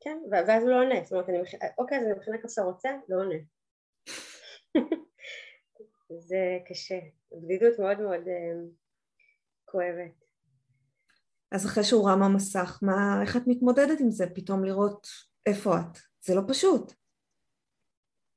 כן, 0.00 0.18
ואז 0.30 0.62
הוא 0.62 0.70
לא 0.70 0.76
עונה, 0.76 1.02
זאת 1.02 1.12
אומרת, 1.12 1.28
אני 1.28 1.40
מכ... 1.42 1.54
אוקיי, 1.78 1.98
אז 1.98 2.04
אני 2.04 2.12
מכינה 2.18 2.38
קפה 2.38 2.62
רוצה, 2.62 2.90
לא 3.08 3.16
עונה. 3.16 3.38
זה 6.28 6.58
קשה, 6.68 6.98
בדידות 7.32 7.78
מאוד 7.78 8.00
מאוד 8.00 8.20
uh, 8.20 8.74
כואבת. 9.64 10.21
אז 11.52 11.66
אחרי 11.66 11.84
שהוא 11.84 12.08
רם 12.08 12.22
המסך, 12.22 12.78
מה, 12.82 13.22
איך 13.22 13.36
את 13.36 13.42
מתמודדת 13.46 14.00
עם 14.00 14.10
זה? 14.10 14.24
פתאום 14.34 14.64
לראות 14.64 15.06
איפה 15.46 15.70
את? 15.76 15.98
זה 16.24 16.34
לא 16.34 16.40
פשוט. 16.48 16.92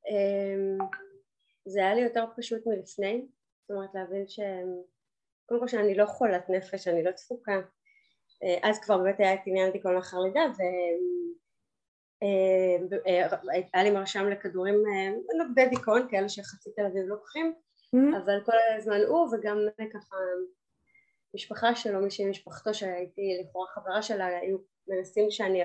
Um, 0.05 0.83
זה 1.65 1.79
היה 1.79 1.95
לי 1.95 2.01
יותר 2.01 2.25
פשוט 2.37 2.67
מלפני, 2.67 3.27
זאת 3.61 3.71
אומרת 3.71 3.89
להבין 3.93 4.27
ש... 4.27 4.39
קודם 5.45 5.59
כל 5.59 5.67
שאני 5.67 5.95
לא 5.95 6.05
חולת 6.05 6.49
נפש, 6.49 6.87
אני 6.87 7.03
לא 7.03 7.11
צפוקה. 7.11 7.61
אה, 8.43 8.69
אז 8.69 8.79
כבר 8.79 8.97
באמת 8.97 9.19
היה 9.19 9.33
את 9.33 9.39
עניין 9.45 9.71
דיכאון 9.71 9.95
לאחר 9.95 10.19
לידה 10.19 10.41
והיה 12.21 13.29
אה, 13.31 13.37
אה, 13.75 13.83
לי 13.83 13.91
מרשם 13.91 14.29
לכדורים 14.29 14.75
נוגדי 15.37 15.69
דיכאון, 15.69 16.07
כאלה 16.09 16.29
שחצי 16.29 16.69
תל 16.75 16.85
אביב 16.85 17.05
לוקחים, 17.07 17.53
mm-hmm. 17.95 18.17
אבל 18.17 18.43
כל 18.45 18.55
הזמן 18.77 18.99
הוא 19.07 19.35
וגם 19.35 19.57
ככה 19.93 20.15
משפחה 21.35 21.75
שלו, 21.75 22.01
מישהי 22.01 22.29
משפחתו 22.29 22.73
שהייתי 22.73 23.37
לכאורה 23.41 23.67
חברה 23.67 24.01
שלה, 24.01 24.25
היו 24.25 24.57
מנסים 24.87 25.31
שאני, 25.31 25.61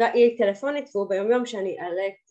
היא 0.00 0.38
טלפונית 0.38 0.96
והוא 0.96 1.08
ביום 1.08 1.30
יום 1.30 1.46
שאני 1.46 1.80
אעלה 1.80 2.06
את 2.06 2.30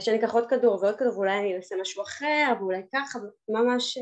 שאני 0.00 0.18
אקח 0.18 0.34
עוד 0.34 0.50
כדור 0.50 0.74
ועוד 0.82 0.98
כדור 0.98 1.14
ואולי 1.14 1.38
אני 1.38 1.56
אעשה 1.56 1.76
משהו 1.80 2.02
אחר 2.02 2.52
ואולי 2.60 2.82
ככה 2.92 3.18
ממש 3.48 3.98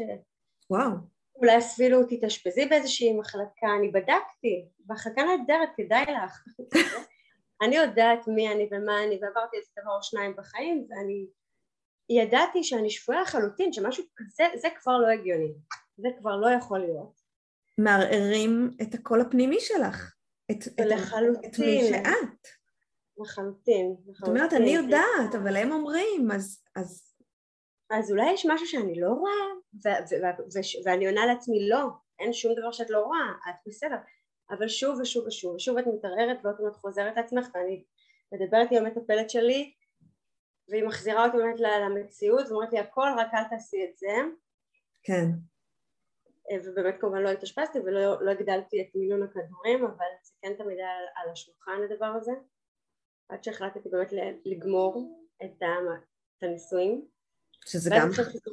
וואו. 0.71 0.91
אולי 1.37 1.59
אפילו 1.59 2.05
תתאשפזי 2.09 2.67
באיזושהי 2.67 3.13
מחלקה, 3.13 3.67
אני 3.79 3.89
בדקתי, 3.89 4.69
מחלקה 4.89 5.23
נהדרת, 5.23 5.69
כדאי 5.77 6.05
לך. 6.05 6.45
אני 7.63 7.77
יודעת 7.77 8.29
מי 8.29 8.53
אני 8.53 8.69
ומה 8.71 9.05
אני, 9.05 9.19
ועברתי 9.23 9.57
איזה 9.57 9.71
דבר 9.83 9.97
או 9.97 10.03
שניים 10.03 10.37
בחיים, 10.37 10.87
ואני 10.91 11.27
ידעתי 12.11 12.65
שאני 12.65 12.91
שפויה 12.91 13.21
לחלוטין, 13.21 13.73
שמשהו 13.73 14.05
כזה, 14.17 14.45
זה 14.57 14.69
כבר 14.81 14.99
לא 14.99 15.09
הגיוני. 15.09 15.53
זה 15.97 16.09
כבר 16.19 16.37
לא 16.37 16.51
יכול 16.51 16.79
להיות. 16.79 17.21
מערערים 17.79 18.71
את 18.83 18.95
הקול 18.95 19.21
הפנימי 19.21 19.61
שלך. 19.61 20.15
את, 20.51 20.65
לחלוטין. 20.79 21.51
את 21.51 21.59
מי 21.59 21.81
שאת. 21.89 22.49
לחלוטין. 23.19 23.97
זאת 24.13 24.29
אומרת, 24.29 24.53
אני 24.53 24.71
יודעת, 24.71 25.35
אבל 25.35 25.57
הם 25.57 25.73
אומרים, 25.73 26.31
אז, 26.31 26.63
אז 26.77 27.11
אז 27.91 28.11
אולי 28.11 28.33
יש 28.33 28.47
משהו 28.47 28.67
שאני 28.67 29.01
לא 29.01 29.09
רואה, 29.09 29.33
ואני 30.85 31.07
עונה 31.07 31.27
לעצמי 31.27 31.69
לא, 31.69 31.87
אין 32.19 32.33
שום 32.33 32.55
דבר 32.55 32.73
שאת 32.73 32.91
לא 32.91 32.99
רואה, 32.99 33.31
את 33.49 33.55
בסדר, 33.67 33.97
אבל 34.51 34.69
שוב 34.69 35.01
ושוב 35.01 35.27
ושוב, 35.27 35.55
ושוב 35.55 35.79
את 35.79 35.85
מתערערת 35.87 36.39
ועוד 36.45 36.57
פעם 36.57 36.67
את 36.69 36.77
חוזרת 36.77 37.17
לעצמך 37.17 37.49
ואני 37.55 37.85
מדברת 38.33 38.69
עם 38.73 38.87
המטפלת 38.87 39.31
שלי 39.31 39.73
והיא 40.71 40.85
מחזירה 40.85 41.27
אותי 41.27 41.37
באמת 41.37 41.61
למציאות 41.61 42.51
ואומרת 42.51 42.73
לי 42.73 42.79
הכל 42.79 43.09
רק 43.19 43.29
אל 43.35 43.45
תעשי 43.45 43.85
את 43.91 43.99
זה. 43.99 44.17
כן. 45.03 45.27
אה, 46.51 46.57
ובאמת 46.65 46.95
כמובן 47.01 47.23
לא 47.23 47.29
התאשפזתי 47.29 47.79
ולא 47.79 48.23
לא 48.23 48.31
הגדלתי 48.31 48.83
את 48.83 48.95
מינון 48.95 49.23
הכדורים 49.23 49.85
אבל 49.85 50.07
זה 50.23 50.33
כן 50.43 50.55
תמיד 50.59 50.79
היה 50.79 50.91
על, 50.91 51.05
על 51.17 51.31
השולחן 51.33 51.81
הדבר 51.91 52.07
הזה 52.07 52.33
עד 53.29 53.45
שהחלטתי 53.45 53.89
באמת 53.89 54.13
לגמור 54.45 55.27
את 55.45 55.63
הנישואים 56.43 57.07
שזה 57.65 57.91
גם 57.97 58.09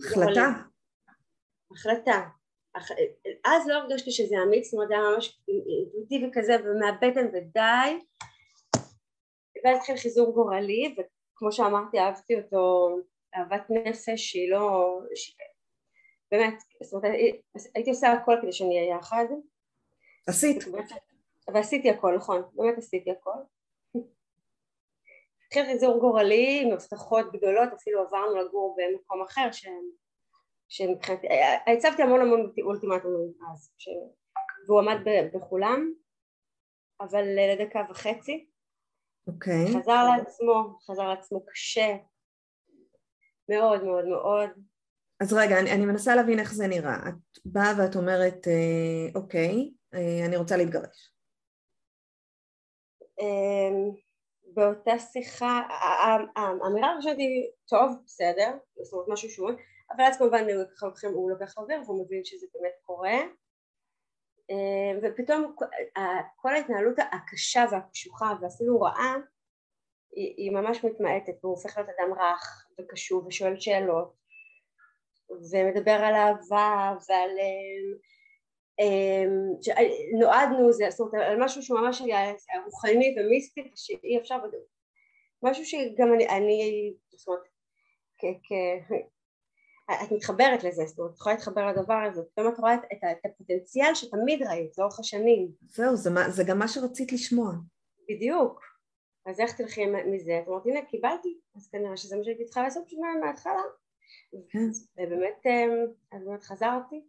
החלטה. 0.08 0.50
החלטה. 1.72 2.28
אז 3.46 3.68
לא 3.68 3.74
הרגשתי 3.74 4.12
שזה 4.12 4.36
אמיץ, 4.44 4.66
זאת 4.66 4.74
אומרת 4.74 4.88
זה 4.88 4.94
היה 4.94 5.04
ממש 5.16 5.42
אינטואיטיבי 5.48 6.30
כזה 6.34 6.54
ומהבטן 6.64 7.28
ודי 7.34 8.00
ואז 9.64 9.78
התחיל 9.78 9.98
חיזור 9.98 10.34
גורלי 10.34 10.96
וכמו 11.38 11.52
שאמרתי 11.52 12.00
אהבתי 12.00 12.36
אותו 12.40 12.90
אהבת 13.36 13.70
נפש 13.70 14.22
שהיא 14.22 14.52
לא... 14.52 15.00
ש... 15.16 15.36
באמת, 16.32 16.54
זאת 16.84 16.94
אומרת 16.94 17.20
הייתי 17.76 17.90
עושה 17.90 18.12
הכל 18.12 18.36
כדי 18.42 18.52
שנהיה 18.52 18.98
יחד 18.98 19.26
עשית 20.28 20.58
ועשיתי 21.54 21.90
הכל, 21.90 22.16
נכון, 22.16 22.42
באמת 22.56 22.78
עשיתי 22.78 23.12
הכל 23.12 23.32
התחיל 25.48 25.66
חיזור 25.66 26.00
גורלי 26.00 26.62
עם 26.64 26.72
הבטחות 26.74 27.32
גדולות, 27.34 27.74
אפילו 27.74 28.02
עברנו 28.02 28.36
לגור 28.36 28.78
במקום 28.78 29.22
אחר 29.22 29.50
שמבחינתי, 30.70 31.28
הצבתי 31.68 32.04
המון 32.04 32.22
המון 32.22 32.52
אולטימטומים 32.64 33.34
אז, 33.52 33.72
ש... 33.78 33.90
והוא 34.68 34.80
עמד 34.80 34.98
בכולם, 35.34 35.94
אבל 37.02 37.24
לדקה 37.24 37.80
וחצי. 37.90 38.48
אוקיי. 39.28 39.66
Okay. 39.66 39.80
חזר 39.82 40.04
לעצמו, 40.18 40.80
חזר 40.88 41.08
לעצמו 41.08 41.46
קשה, 41.46 41.96
מאוד 43.50 43.84
מאוד 43.84 44.06
מאוד. 44.06 44.50
אז 45.20 45.34
רגע, 45.34 45.60
אני, 45.60 45.72
אני 45.72 45.86
מנסה 45.86 46.16
להבין 46.16 46.40
איך 46.40 46.54
זה 46.54 46.68
נראה. 46.68 46.98
את 47.08 47.40
באה 47.46 47.74
ואת 47.78 47.96
אומרת, 47.96 48.48
אה, 48.48 49.22
אוקיי, 49.22 49.72
אה, 49.94 50.26
אני 50.26 50.38
רוצה 50.38 50.58
להתגרש. 50.58 51.12
אמ, 53.20 53.92
באותה 54.54 55.00
שיחה, 55.00 55.62
האמירה 56.36 56.92
הראשונית 56.92 57.18
היא 57.18 57.50
טוב, 57.66 57.92
בסדר, 58.06 58.58
זאת 58.84 58.94
אומרת 58.94 59.08
משהו 59.10 59.30
שהוא, 59.30 59.50
אבל 59.96 60.04
אז 60.04 60.18
כמובן 60.18 60.44
הוא 61.04 61.32
לוקח 61.32 61.58
אוויר 61.58 61.82
והוא 61.86 62.06
מבין 62.06 62.26
שזה 62.26 62.48
באמת 62.54 62.74
קורה 62.82 63.10
אה, 63.10 63.24
ופתאום 65.04 65.56
כל 66.36 66.56
ההתנהלות 66.56 66.96
הקשה 67.12 67.66
והקשוחה 67.72 68.34
ואפילו 68.42 68.82
רעה 68.82 69.16
היא, 70.12 70.34
היא 70.38 70.52
ממש 70.52 70.84
מתמעטת 70.84 71.34
והוא 71.44 71.56
הופך 71.56 71.78
להיות 71.78 71.90
אדם 71.90 72.14
רך 72.14 72.68
וקשוב 72.80 73.28
ושואל 73.28 73.60
שאלות 73.60 74.14
ומדבר 75.30 75.92
על 75.92 76.14
אהבה 76.14 76.96
ועל 77.10 77.30
אמ, 78.80 80.20
נועדנו 80.20 80.74
זה, 80.74 80.86
זאת 80.90 81.14
אומרת 81.14 81.28
על 81.28 81.44
משהו 81.44 81.62
שהוא 81.62 81.80
ממש 81.80 82.02
היה 82.02 82.34
רוחני 82.66 83.16
ומיסטי 83.20 83.72
ושאי 83.74 84.18
אפשר, 84.22 84.38
משהו 85.44 85.66
שגם 85.66 86.14
אני, 86.14 86.30
אני 86.30 86.94
זאת 87.10 87.28
אומרת, 87.28 87.44
את 89.92 90.12
מתחברת 90.12 90.64
לזה, 90.64 90.86
זאת 90.86 91.00
אומרת, 91.00 91.14
את 91.14 91.18
יכולה 91.18 91.36
להתחבר 91.36 91.68
לדבר 91.68 91.94
הזה, 91.94 92.22
פתאום 92.34 92.54
את 92.54 92.60
רואה 92.60 92.74
את, 92.74 92.80
את, 92.94 93.26
הפוטנציאל 93.26 93.96
שתמיד 93.96 94.44
ראית 94.44 94.78
לאורך 94.78 95.00
השנים. 95.00 95.52
זהו, 95.62 95.96
זה, 95.96 96.10
זה 96.30 96.44
גם 96.48 96.60
מה 96.60 96.68
שרצית 96.68 97.12
לשמוע. 97.12 97.52
בדיוק. 98.10 98.62
אז 99.26 99.40
איך 99.40 99.58
תלכי 99.58 99.86
מזה? 99.86 100.40
את 100.44 100.48
אומרת, 100.48 100.66
הנה, 100.66 100.86
קיבלתי, 100.86 101.38
אז 101.56 101.70
כנראה 101.70 101.98
שזה 101.98 102.18
מה 102.18 102.24
שהייתי 102.24 102.46
צריכה 102.46 102.62
לעשות 102.62 102.84
מההתחלה. 103.22 103.62
כן. 104.50 104.70
ובאמת, 104.98 105.46
אמ, 105.46 105.86
אז 106.12 106.26
באמת 106.26 106.44
חזרתי. 106.44 107.02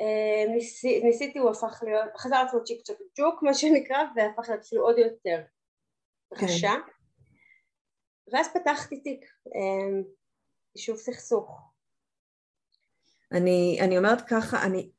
אה, 0.00 0.52
ניסי, 0.54 1.00
ניסיתי 1.04 1.38
הוא 1.38 1.50
הפך 1.50 1.82
להיות, 1.82 2.16
חזר 2.16 2.42
לעצמו 2.42 2.64
צ'יק 2.64 2.82
צ'ק 2.82 2.98
ג'וק 3.18 3.42
מה 3.42 3.54
שנקרא 3.54 3.98
והפך 4.16 4.48
להיות 4.48 4.60
אפילו 4.60 4.82
עוד 4.82 4.98
יותר 4.98 5.42
רשע 6.32 6.72
ואז 8.32 8.48
פתחתי 8.54 9.00
תיק, 9.00 9.24
יישוב 10.76 10.96
סכסוך. 10.96 11.60
אני, 13.32 13.78
אני 13.84 13.98
אומרת 13.98 14.18
ככה, 14.28 14.66
אני... 14.66 14.90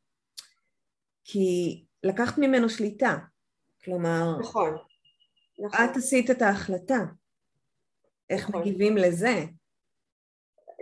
כי 1.24 1.86
לקחת 2.04 2.38
ממנו 2.38 2.70
שליטה, 2.70 3.18
כלומר... 3.84 4.40
נכון. 4.40 4.78
נכון. 5.60 5.86
את 5.86 5.98
עשית 5.98 6.32
את 6.32 6.42
ההחלטה. 6.42 7.00
איך 8.30 8.50
נכון. 8.50 8.62
מגיבים 8.62 8.98
לזה? 8.98 9.34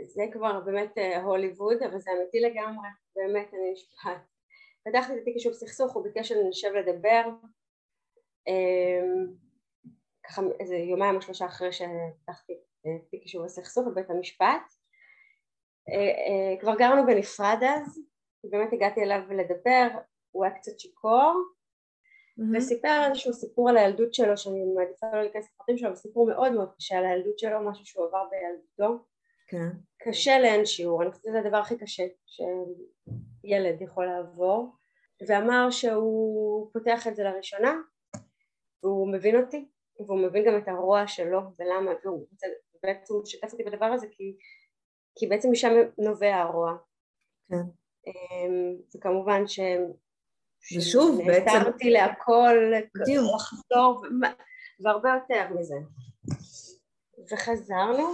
זה 0.05 0.23
כבר 0.31 0.59
באמת 0.59 0.97
אה, 0.97 1.21
הוליווד, 1.21 1.83
אבל 1.83 1.99
זה 1.99 2.11
אמיתי 2.11 2.39
לגמרי, 2.39 2.87
באמת, 3.15 3.53
אני 3.53 3.71
נשבעת. 3.73 4.21
פתחתי 4.83 5.13
את 5.13 5.17
התיק 5.21 5.35
יישוב 5.35 5.53
סכסוך, 5.53 5.93
הוא 5.93 6.03
ביקש 6.03 6.29
שאני 6.29 6.49
נשב 6.49 6.71
לדבר, 6.73 7.21
אמ, 8.47 9.33
ככה 10.23 10.41
איזה 10.59 10.75
יומיים 10.75 11.15
או 11.15 11.21
שלושה 11.21 11.45
אחרי 11.45 11.71
שפתחתי 11.71 12.53
את 12.53 13.09
תיק 13.09 13.21
יישוב 13.21 13.45
הסכסוך 13.45 13.87
בבית 13.87 14.09
המשפט. 14.09 14.80
אה, 15.91 15.97
אה, 15.97 16.61
כבר 16.61 16.75
גרנו 16.75 17.05
בנפרד 17.05 17.59
אז, 17.61 17.99
באמת 18.43 18.73
הגעתי 18.73 19.01
אליו 19.01 19.21
לדבר, 19.29 19.87
הוא 20.31 20.45
היה 20.45 20.53
קצת 20.53 20.79
שיכור, 20.79 21.33
mm-hmm. 21.33 22.57
וסיפר 22.57 23.07
איזשהו 23.09 23.33
סיפור 23.33 23.69
על 23.69 23.77
הילדות 23.77 24.13
שלו, 24.13 24.37
שאני 24.37 24.63
מעדיפה 24.75 25.07
לא 25.13 25.21
להיכנס 25.21 25.47
לפרטים 25.53 25.77
שלו, 25.77 25.87
אבל 25.87 25.95
סיפור 25.95 26.27
מאוד 26.27 26.51
מאוד 26.51 26.69
קשה 26.77 26.97
על 26.97 27.05
הילדות 27.05 27.39
שלו, 27.39 27.69
משהו 27.69 27.85
שהוא 27.85 28.05
עבר 28.05 28.23
בילדותו. 28.29 29.05
כן. 29.47 29.69
קשה 29.97 30.39
לאין 30.39 30.65
שיעור, 30.65 31.01
אני 31.03 31.11
חושבת 31.11 31.25
שזה 31.25 31.39
הדבר 31.39 31.57
הכי 31.57 31.77
קשה 31.77 32.03
שילד 32.25 33.81
יכול 33.81 34.05
לעבור, 34.05 34.75
ואמר 35.27 35.71
שהוא 35.71 36.71
פותח 36.73 37.07
את 37.07 37.15
זה 37.15 37.23
לראשונה, 37.23 37.81
והוא 38.83 39.11
מבין 39.13 39.35
אותי, 39.35 39.67
והוא 39.99 40.19
מבין 40.19 40.45
גם 40.45 40.57
את 40.57 40.67
הרוע 40.67 41.07
שלו 41.07 41.39
ולמה, 41.59 41.91
והוא 42.03 42.27
בעצם 42.83 43.13
משתף 43.23 43.51
אותי 43.51 43.63
בדבר 43.63 43.85
הזה 43.85 44.07
כי, 44.11 44.37
כי 45.15 45.27
בעצם 45.27 45.51
משם 45.51 45.73
נובע 45.97 46.35
הרוע. 46.35 46.77
כן. 47.49 47.55
אמ, 48.07 48.75
וכמובן 48.95 49.47
ש... 49.47 49.59
ושוב 50.77 51.21
בעצם... 51.27 51.45
נעתרתי 51.45 51.89
להכל, 51.89 52.57
לחזור, 52.95 54.05
והרבה 54.79 55.09
יותר 55.09 55.53
מזה. 55.53 55.75
וחזרנו, 57.31 58.07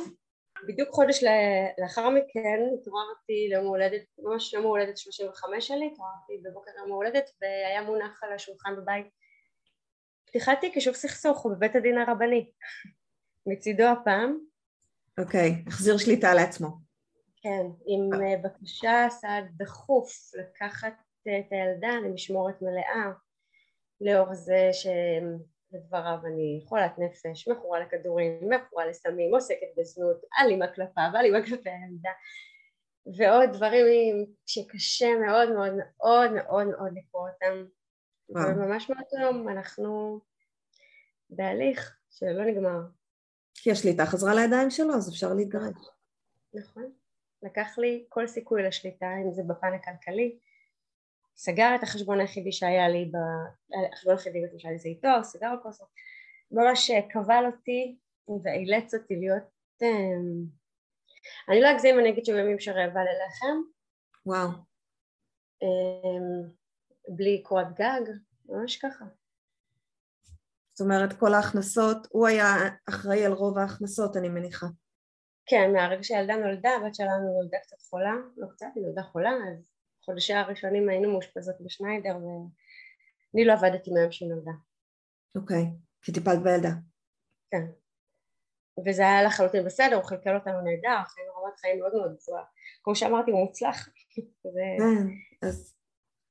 בדיוק 0.67 0.89
חודש 0.89 1.23
לאחר 1.81 2.09
מכן 2.09 2.59
התעוררתי 2.79 3.47
ליום 3.49 3.65
הולדת, 3.65 4.01
ממש 4.19 4.53
יום 4.53 4.63
הולדת 4.63 4.97
35 4.97 5.67
שלי, 5.67 5.89
התעוררתי 5.93 6.37
בבוקר 6.43 6.71
יום 6.77 6.89
הולדת 6.91 7.29
והיה 7.41 7.81
מונח 7.81 8.23
על 8.23 8.33
השולחן 8.33 8.75
בבית 8.75 9.07
פתיחת 10.27 10.57
תיק 10.61 10.75
יישוב 10.75 10.93
סכסוך 10.93 11.39
הוא 11.39 11.53
בבית 11.53 11.75
הדין 11.75 11.97
הרבני 11.97 12.51
מצידו 13.47 13.83
הפעם 13.83 14.37
אוקיי, 15.19 15.63
okay, 15.65 15.69
החזיר 15.69 15.97
שליטה 15.97 16.33
לעצמו 16.33 16.86
כן, 17.47 17.67
עם 17.85 18.13
uh, 18.13 18.37
בקשה 18.43 19.07
סעד 19.09 19.45
דחוף 19.57 20.31
לקחת 20.35 20.93
את 21.21 21.51
הילדה 21.51 21.93
למשמורת 22.05 22.61
מלאה 22.61 23.11
לאור 24.01 24.33
זה 24.33 24.69
שלדבריו 24.73 26.17
אני 26.25 26.61
חולת 26.65 26.91
נפש, 26.97 27.47
מכורה 27.47 27.79
לכדורים, 27.79 28.49
מכורה 28.49 28.85
לסמים, 28.85 29.33
עוסקת 29.33 29.67
בזנות, 29.77 30.21
אלימה 30.39 30.67
כלפיו, 30.67 31.09
אלימה 31.15 31.45
כלפי 31.45 31.69
הילדה 31.69 32.09
ועוד 33.17 33.49
דברים 33.53 34.25
שקשה 34.45 35.07
מאוד 35.27 35.53
מאוד 35.53 35.71
מאוד 35.77 36.31
מאוד 36.31 36.67
מאוד 36.67 36.91
לקרוא 36.95 37.29
אותם 37.29 37.65
וממש 38.29 38.89
מאותו 38.89 39.17
יום 39.21 39.49
אנחנו 39.49 40.19
בהליך 41.29 41.97
שלא 42.09 42.45
נגמר. 42.45 42.79
כי 43.53 43.71
השליטה 43.71 44.05
חזרה 44.05 44.35
לידיים 44.35 44.69
שלו 44.69 44.95
אז 44.95 45.09
אפשר 45.09 45.33
להתגרש. 45.33 45.89
נכון. 46.53 46.91
לקח 47.43 47.77
לי 47.77 48.05
כל 48.09 48.27
סיכוי 48.27 48.63
לשליטה 48.63 49.13
אם 49.25 49.31
זה 49.31 49.43
בפן 49.47 49.73
הכלכלי 49.73 50.37
סגר 51.37 51.75
את 51.75 51.83
החשבון 51.83 52.19
היחידי 52.19 52.51
שהיה 52.51 52.89
לי, 52.89 53.11
החשבון 53.93 54.13
היחידי 54.13 54.39
שהיה 54.59 54.73
לי 54.73 54.79
זה 54.79 54.89
איתו, 54.89 55.07
סגר 55.23 55.47
הכל, 55.47 55.69
ממש 56.51 56.91
קבל 57.09 57.43
אותי 57.45 57.97
ואילץ 58.43 58.93
אותי 58.93 59.15
להיות, 59.15 59.43
אמ, 59.81 60.45
אני 61.49 61.61
לא 61.61 61.71
אגזים 61.71 61.99
אני 61.99 62.09
אגיד 62.09 62.25
שבימים 62.25 62.59
שרעבה 62.59 63.01
ללחם, 63.03 63.61
וואו, 64.25 64.49
אמ, 65.61 66.49
בלי 67.07 67.43
קורת 67.43 67.67
גג, 67.73 68.01
ממש 68.45 68.77
ככה. 68.77 69.05
זאת 70.73 70.85
אומרת 70.85 71.13
כל 71.13 71.33
ההכנסות, 71.33 72.07
הוא 72.11 72.27
היה 72.27 72.45
אחראי 72.89 73.25
על 73.25 73.33
רוב 73.33 73.57
ההכנסות 73.57 74.17
אני 74.17 74.29
מניחה. 74.29 74.67
כן, 75.47 75.73
מהרגע 75.73 76.03
שהילדה 76.03 76.35
נולדה, 76.35 76.69
הבת 76.69 76.95
שלנו 76.95 77.33
נולדה 77.33 77.57
קצת 77.63 77.81
חולה, 77.81 78.13
לא 78.37 78.47
קצת, 78.47 78.65
היא 78.75 78.83
נולדה 78.83 79.03
חולה, 79.03 79.29
אז 79.29 79.63
חודשי 80.05 80.33
הראשונים 80.33 80.89
היינו 80.89 81.11
מאושפזות 81.11 81.55
בשניידר 81.61 82.15
ואני 82.15 83.45
לא 83.45 83.53
עבדתי 83.53 83.91
מהיום 83.91 84.11
שהיא 84.11 84.29
נולדה. 84.29 84.51
אוקיי, 85.35 85.65
כי 86.01 86.11
טיפלת 86.11 86.43
בילדה. 86.43 86.69
כן. 87.51 87.65
וזה 88.87 89.01
היה 89.01 89.23
לחלוטין 89.23 89.65
בסדר, 89.65 89.95
הוא 89.95 90.03
חלקל 90.03 90.35
אותנו 90.35 90.61
נהדר, 90.61 91.03
חיינו 91.05 91.31
רמת 91.33 91.57
חיים 91.57 91.79
מאוד 91.79 91.93
מאוד 91.93 92.15
גבוהה. 92.21 92.43
כמו 92.83 92.95
שאמרתי, 92.95 93.31
הוא 93.31 93.39
מוצלח. 93.39 93.89
כן, 94.79 95.07
אז, 95.47 95.75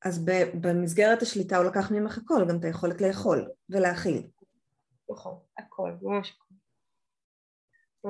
אז 0.05 0.25
במסגרת 0.61 1.23
השליטה 1.23 1.57
הוא 1.57 1.65
לקח 1.65 1.91
ממך 1.91 2.19
הכל, 2.19 2.47
גם 2.49 2.59
את 2.59 2.65
היכולת 2.65 3.01
לאכול 3.01 3.51
ולהכיל. 3.71 4.27
נכון, 5.11 5.39
הכל, 5.59 5.93
ממש 6.03 6.31
הכל. 6.31 6.46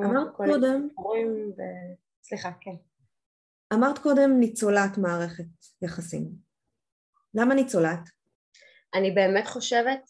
אמרת 0.04 0.36
קודם... 0.36 0.88
סליחה, 2.22 2.50
כן. 2.60 2.74
אמרת 3.74 3.98
קודם 3.98 4.40
ניצולת 4.40 4.98
מערכת 4.98 5.44
יחסים. 5.82 6.32
למה 7.34 7.54
ניצולת? 7.54 8.00
אני 8.94 9.10
באמת 9.10 9.46
חושבת 9.46 10.00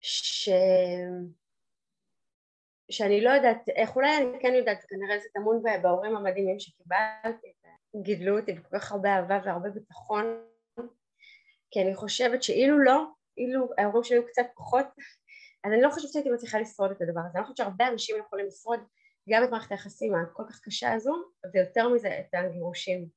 ש... 0.00 0.48
שאני 2.90 3.20
לא 3.20 3.30
יודעת 3.30 3.68
איך, 3.68 3.96
אולי 3.96 4.16
אני 4.16 4.38
כן 4.42 4.54
יודעת, 4.54 4.84
כנראה 4.88 5.18
זה 5.18 5.28
טמון 5.34 5.62
בהורים 5.82 6.16
המדהימים 6.16 6.58
שקיבלתי, 6.58 7.52
גידלו 8.02 8.38
אותי 8.38 8.52
בכל 8.52 8.78
כך 8.78 8.92
הרבה 8.92 9.16
אהבה 9.16 9.40
והרבה 9.44 9.70
ביטחון, 9.70 10.24
כי 11.70 11.82
אני 11.82 11.94
חושבת 11.94 12.42
שאילו 12.42 12.78
לא, 12.78 13.04
אילו 13.36 13.68
ההורים 13.78 14.04
שלי 14.04 14.16
היו 14.16 14.26
קצת 14.26 14.46
פחות, 14.56 14.86
אז 15.64 15.72
אני 15.72 15.82
לא 15.82 15.90
חושבת 15.90 16.12
שהייתי 16.12 16.30
מצליחה 16.30 16.58
לשרוד 16.60 16.90
את 16.90 17.02
הדבר 17.02 17.20
הזה, 17.20 17.38
אני 17.38 17.40
לא 17.40 17.42
חושבת 17.42 17.56
שהרבה 17.56 17.88
אנשים 17.88 18.16
יכולים 18.26 18.46
לשרוד 18.46 18.80
גם 19.28 19.44
את 19.44 19.50
מערכת 19.50 19.70
היחסים 19.70 20.14
הכל 20.14 20.42
כך 20.48 20.60
קשה 20.60 20.92
הזו 20.92 21.14
ויותר 21.54 21.88
מזה 21.88 22.08
את 22.20 22.34
הגירושים 22.34 23.08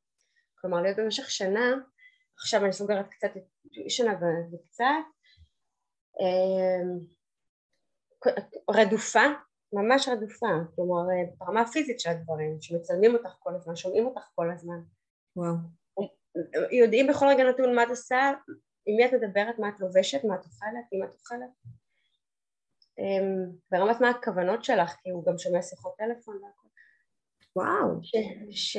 כלומר 0.56 0.82
להיות 0.82 0.98
במשך 0.98 1.30
שנה 1.30 1.76
עכשיו 2.38 2.64
אני 2.64 2.74
סוגרת 2.74 3.10
קצת 3.10 3.32
שנה 3.88 4.14
וקצת 4.54 4.86
אמ, 6.20 7.00
רדופה 8.72 9.24
ממש 9.74 10.08
רדופה. 10.08 10.48
כלומר 10.76 11.02
ברמה 11.38 11.62
הפיזית 11.62 12.00
של 12.00 12.10
הדברים 12.10 12.58
שמצלמים 12.62 13.16
אותך 13.16 13.36
כל 13.40 13.56
הזמן 13.56 13.76
שומעים 13.76 14.06
אותך 14.06 14.22
כל 14.36 14.52
הזמן. 14.52 14.82
וואו. 15.36 15.56
יודעים 16.72 17.08
בכל 17.08 17.26
רגע 17.30 17.44
נתון 17.44 17.76
מה 17.76 17.84
את 17.84 17.90
עושה 17.90 18.32
עם 18.86 18.96
מי 18.96 19.06
את 19.06 19.14
מדברת 19.14 19.60
מה 19.60 19.70
את 19.70 19.80
לובשת 19.80 20.24
מה 20.24 20.36
את 20.36 20.46
אוכלת 20.46 20.86
עם 20.92 21.00
מה 21.00 21.06
את 21.06 21.14
אוכלת 21.14 21.50
ברמת 23.72 24.02
מה 24.02 24.10
הכוונות 24.10 24.64
שלך, 24.64 24.96
כי 25.04 25.10
הוא 25.10 25.26
גם 25.26 25.38
שומע 25.38 25.62
שיחות 25.62 25.94
טלפון 25.98 26.36
והכל. 26.36 26.68
וואו. 27.56 28.00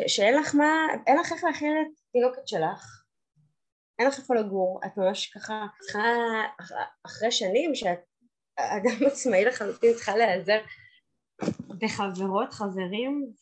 שאין 0.06 0.34
לך 0.34 0.54
מה, 0.54 0.86
אין 1.06 1.18
לך 1.18 1.32
איך 1.32 1.44
להכין 1.44 1.72
את 1.82 2.00
תינוקת 2.12 2.48
שלך, 2.48 3.04
אין 3.98 4.08
לך 4.08 4.18
איפה 4.18 4.34
לגור, 4.34 4.80
את 4.86 4.96
ממש 4.96 5.26
ככה 5.26 5.66
צריכה, 5.80 6.00
אחרי 7.06 7.30
שנים 7.30 7.74
שאת 7.74 7.98
אדם 8.58 9.06
עצמאי 9.12 9.44
לחלוטין 9.44 9.94
צריכה 9.94 10.16
להיעזר 10.16 10.58
בחברות, 11.78 12.52
חברים 12.52 13.32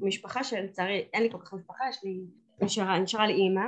ומשפחה 0.00 0.44
שלצערי 0.44 1.08
אין 1.12 1.22
לי 1.22 1.30
כל 1.30 1.38
כך 1.38 1.52
משפחה, 1.54 1.84
יש 1.88 2.04
לי, 2.04 2.20
נשארה, 2.62 2.98
נשארה 2.98 3.26
לי 3.26 3.32
אימא 3.32 3.66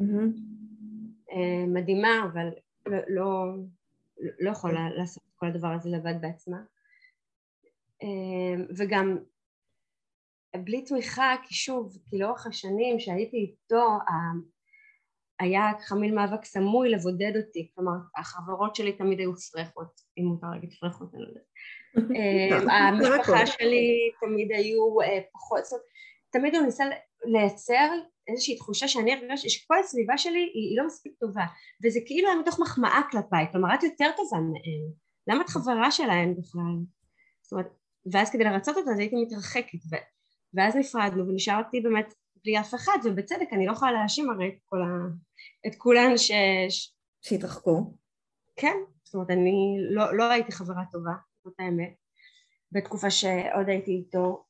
mm-hmm. 0.00 1.34
מדהימה 1.66 2.24
אבל 2.32 2.48
לא, 2.86 2.96
לא, 3.08 3.54
לא 4.40 4.50
יכולה 4.50 4.88
לעשות 4.96 5.22
כל 5.36 5.46
הדבר 5.46 5.68
הזה 5.68 5.90
לבד 5.90 6.14
בעצמה. 6.20 6.58
אמ, 8.02 8.66
וגם 8.78 9.18
בלי 10.56 10.84
תמיכה 10.84 11.34
כי 11.42 11.54
שוב 11.54 11.96
כי 12.10 12.18
לאורך 12.18 12.46
השנים 12.46 13.00
שהייתי 13.00 13.36
איתו 13.36 13.86
היה 15.40 15.62
ככה 15.80 15.94
מין 15.94 16.14
מאבק 16.14 16.44
סמוי 16.44 16.90
לבודד 16.90 17.32
אותי. 17.36 17.70
כלומר 17.74 17.92
החברות 18.16 18.76
שלי 18.76 18.92
תמיד 18.92 19.18
היו 19.18 19.32
פרחות 19.36 20.00
אם 20.18 20.24
מותר 20.24 20.46
להגיד 20.52 20.70
פרחות 20.80 21.14
אני 21.14 21.22
לא 21.22 21.28
יודעת. 21.28 21.44
אמ, 22.16 22.70
המשפחה 22.70 23.46
שלי 23.46 24.10
תמיד 24.20 24.52
היו 24.52 25.00
אה, 25.00 25.20
פחות 25.32 25.64
זאת 25.64 25.72
אומרת 25.72 25.84
תמיד 26.30 26.54
הוא 26.54 26.64
ניסה 26.64 26.84
לייצר 27.24 27.90
איזושהי 28.28 28.56
תחושה 28.56 28.88
שאני 28.88 29.14
הרגשתי 29.14 29.50
שכל 29.50 29.78
הסביבה 29.78 30.18
שלי 30.18 30.50
היא 30.54 30.78
לא 30.78 30.86
מספיק 30.86 31.12
טובה. 31.20 31.44
וזה 31.84 32.00
כאילו 32.06 32.28
היה 32.28 32.38
מתוך 32.38 32.60
מחמאה 32.60 33.00
כלפיי. 33.10 33.46
כלומר 33.52 33.74
את 33.74 33.82
יותר 33.82 34.10
טובה 34.16 34.36
מהם 34.40 35.03
למה 35.28 35.42
את 35.42 35.48
חברה 35.48 35.90
שלהן 35.90 36.34
בכלל? 36.34 36.76
זאת 37.42 37.52
אומרת, 37.52 37.68
ואז 38.12 38.30
כדי 38.30 38.44
לרצות 38.44 38.76
אותה 38.76 38.90
אז 38.90 38.98
הייתי 38.98 39.16
מתרחקת, 39.16 39.78
ו, 39.90 39.96
ואז 40.54 40.76
נפרדנו 40.76 41.28
ונשארתי 41.28 41.80
באמת 41.80 42.14
בלי 42.44 42.60
אף 42.60 42.74
אחד, 42.74 42.98
ובצדק 43.04 43.52
אני 43.52 43.66
לא 43.66 43.72
יכולה 43.72 43.92
להאשים 43.92 44.30
הרי 44.30 44.48
את, 44.48 44.62
כל 44.64 44.82
ה, 44.82 44.86
את 45.66 45.74
כולן 45.78 46.18
ש... 46.18 46.30
שהתרחקו. 47.20 47.94
כן, 48.56 48.76
זאת 49.04 49.14
אומרת 49.14 49.30
אני 49.30 49.76
לא, 49.90 50.16
לא 50.16 50.30
הייתי 50.30 50.52
חברה 50.52 50.82
טובה, 50.92 51.12
זאת 51.44 51.54
האמת, 51.58 51.94
בתקופה 52.72 53.10
שעוד 53.10 53.68
הייתי 53.68 53.90
איתו, 53.90 54.44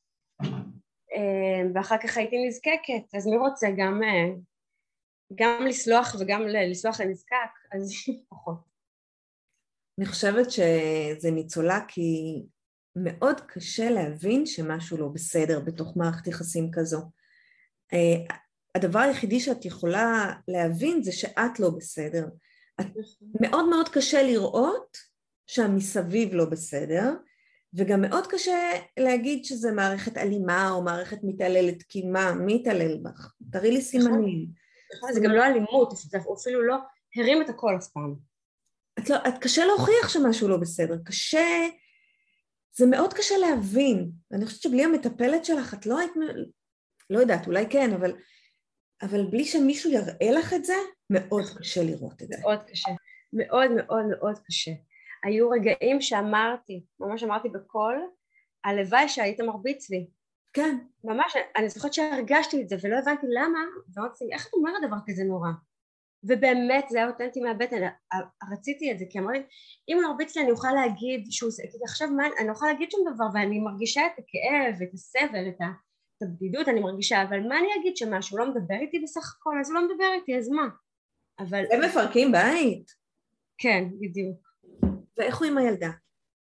אה, 1.15 1.61
ואחר 1.75 1.97
כך 1.97 2.17
הייתי 2.17 2.47
נזקקת, 2.47 3.15
אז 3.15 3.27
מי 3.27 3.37
רוצה 3.37 3.67
גם, 3.77 4.03
אה, 4.03 4.35
גם 5.35 5.65
לסלוח 5.65 6.15
וגם 6.19 6.41
לסלוח 6.47 7.01
לנזקק, 7.01 7.51
אז 7.71 7.91
פחות. 8.29 8.74
אני 9.99 10.05
חושבת 10.05 10.51
שזה 10.51 11.31
ניצולה 11.31 11.79
כי 11.87 12.41
מאוד 12.95 13.41
קשה 13.41 13.89
להבין 13.89 14.45
שמשהו 14.45 14.97
לא 14.97 15.07
בסדר 15.07 15.59
בתוך 15.59 15.97
מערכת 15.97 16.27
יחסים 16.27 16.71
כזו. 16.71 17.01
אה, 17.93 18.35
הדבר 18.75 18.99
היחידי 18.99 19.39
שאת 19.39 19.65
יכולה 19.65 20.33
להבין 20.47 21.03
זה 21.03 21.11
שאת 21.11 21.59
לא 21.59 21.69
בסדר. 21.69 22.27
את, 22.81 22.85
מאוד 23.41 23.69
מאוד 23.69 23.89
קשה 23.89 24.23
לראות 24.23 24.97
שהמסביב 25.47 26.33
לא 26.33 26.45
בסדר, 26.45 27.13
וגם 27.73 28.01
מאוד 28.01 28.27
קשה 28.27 28.71
להגיד 28.99 29.45
שזה 29.45 29.71
מערכת 29.71 30.17
אלימה 30.17 30.69
או 30.71 30.83
מערכת 30.83 31.17
מתעללת, 31.23 31.83
כי 31.83 32.07
מה, 32.07 32.33
מי 32.33 32.55
יתעלל 32.55 32.97
בך? 33.03 33.33
תראי 33.51 33.71
לי 33.71 33.81
סימנים. 33.81 34.47
נכון, 34.97 35.13
זה 35.13 35.19
גם 35.19 35.31
לא 35.31 35.45
אלימות, 35.45 35.91
זה 35.91 36.17
אפילו 36.33 36.63
לא 36.63 36.75
הרים 37.15 37.41
את 37.41 37.49
הכל 37.49 37.75
אף 37.77 37.87
פעם. 37.87 38.34
את, 38.99 39.09
לא, 39.09 39.15
את 39.27 39.37
קשה 39.41 39.65
להוכיח 39.65 40.09
שמשהו 40.09 40.47
לא 40.47 40.57
בסדר, 40.57 40.97
קשה, 41.05 41.67
זה 42.77 42.85
מאוד 42.85 43.13
קשה 43.13 43.37
להבין. 43.37 44.11
אני 44.31 44.45
חושבת 44.45 44.61
שבלי 44.61 44.83
המטפלת 44.83 45.45
שלך 45.45 45.73
את 45.73 45.85
לא 45.85 45.99
היית, 45.99 46.11
לא 47.09 47.19
יודעת, 47.19 47.47
אולי 47.47 47.65
כן, 47.69 47.93
אבל, 47.93 48.13
אבל 49.01 49.25
בלי 49.25 49.45
שמישהו 49.45 49.91
יראה 49.91 50.31
לך 50.31 50.53
את 50.53 50.65
זה, 50.65 50.73
מאוד 51.09 51.43
קשה 51.59 51.83
לראות 51.83 52.21
את 52.21 52.27
זה. 52.27 52.35
מאוד 52.41 52.63
קשה, 52.63 52.91
מאוד 53.33 53.71
מאוד 53.71 54.05
מאוד 54.05 54.39
קשה. 54.47 54.71
היו 55.23 55.49
רגעים 55.49 56.01
שאמרתי, 56.01 56.83
ממש 56.99 57.23
אמרתי 57.23 57.49
בקול, 57.49 58.01
הלוואי 58.63 59.09
שהיית 59.09 59.41
מרביץ 59.41 59.89
לי. 59.89 60.07
כן. 60.53 60.77
ממש, 61.03 61.33
אני 61.55 61.69
זוכרת 61.69 61.93
שהרגשתי 61.93 62.61
את 62.61 62.69
זה 62.69 62.75
ולא 62.81 62.95
הבנתי 62.95 63.27
למה, 63.29 63.59
ואמרתי, 63.93 64.25
איך 64.33 64.47
את 64.47 64.53
אומרת 64.53 64.81
דבר 64.87 64.97
כזה 65.07 65.23
נורא? 65.23 65.49
ובאמת 66.27 66.89
זה 66.89 66.97
היה 66.97 67.07
אותנטי 67.07 67.41
מהבטן, 67.41 67.77
רציתי 68.51 68.91
את 68.91 68.99
זה, 68.99 69.05
כי 69.09 69.19
אמרתי, 69.19 69.39
אם 69.89 69.97
הוא 69.97 70.11
מרביץ 70.11 70.35
לי 70.35 70.43
אני 70.43 70.51
אוכל 70.51 70.71
להגיד 70.75 71.25
שהוא, 71.29 71.51
כי 71.71 71.77
עכשיו 71.83 72.07
מה, 72.07 72.23
אני 72.39 72.47
לא 72.47 72.51
יכולה 72.51 72.71
להגיד 72.71 72.91
שום 72.91 73.01
דבר, 73.13 73.25
ואני 73.33 73.59
מרגישה 73.59 74.01
את 74.05 74.11
הכאב, 74.11 74.81
את 74.81 74.93
הסבל, 74.93 75.47
את, 75.49 75.61
ה, 75.61 75.65
את 76.17 76.23
הבדידות, 76.23 76.67
אני 76.67 76.79
מרגישה, 76.79 77.23
אבל 77.23 77.39
מה 77.47 77.59
אני 77.59 77.67
אגיד 77.79 77.97
שמשהו 77.97 78.37
לא 78.37 78.49
מדבר 78.49 78.75
איתי 78.81 78.99
בסך 78.99 79.35
הכל, 79.37 79.59
אז 79.59 79.69
הוא 79.69 79.75
לא 79.79 79.85
מדבר 79.87 80.13
איתי, 80.13 80.37
אז 80.37 80.49
מה? 80.49 80.67
אבל... 81.39 81.63
הם 81.71 81.81
מפרקים 81.85 82.31
בית. 82.31 82.91
כן, 83.57 83.83
בדיוק. 83.99 84.37
ואיך 85.17 85.37
הוא 85.37 85.47
עם 85.47 85.57
הילדה? 85.57 85.89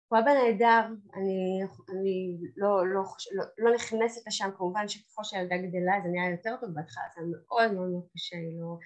הוא 0.09 0.19
היה 0.19 0.27
בנהדר, 0.27 0.95
אני, 1.15 1.61
אני 1.89 2.39
לא, 2.57 2.87
לא, 2.87 3.03
לא, 3.33 3.45
לא 3.59 3.75
נכנסת 3.75 4.27
לשם, 4.27 4.51
כמובן 4.57 4.89
שככל 4.89 5.25
שהילדה 5.25 5.57
גדלה 5.57 6.01
זה 6.03 6.09
נהיה 6.09 6.31
יותר 6.31 6.57
טוב 6.61 6.71
בהתחלה, 6.75 7.05
זה 7.15 7.23
מאוד 7.27 7.73
מאוד 7.73 8.07
קשה, 8.15 8.37
לא... 8.61 8.79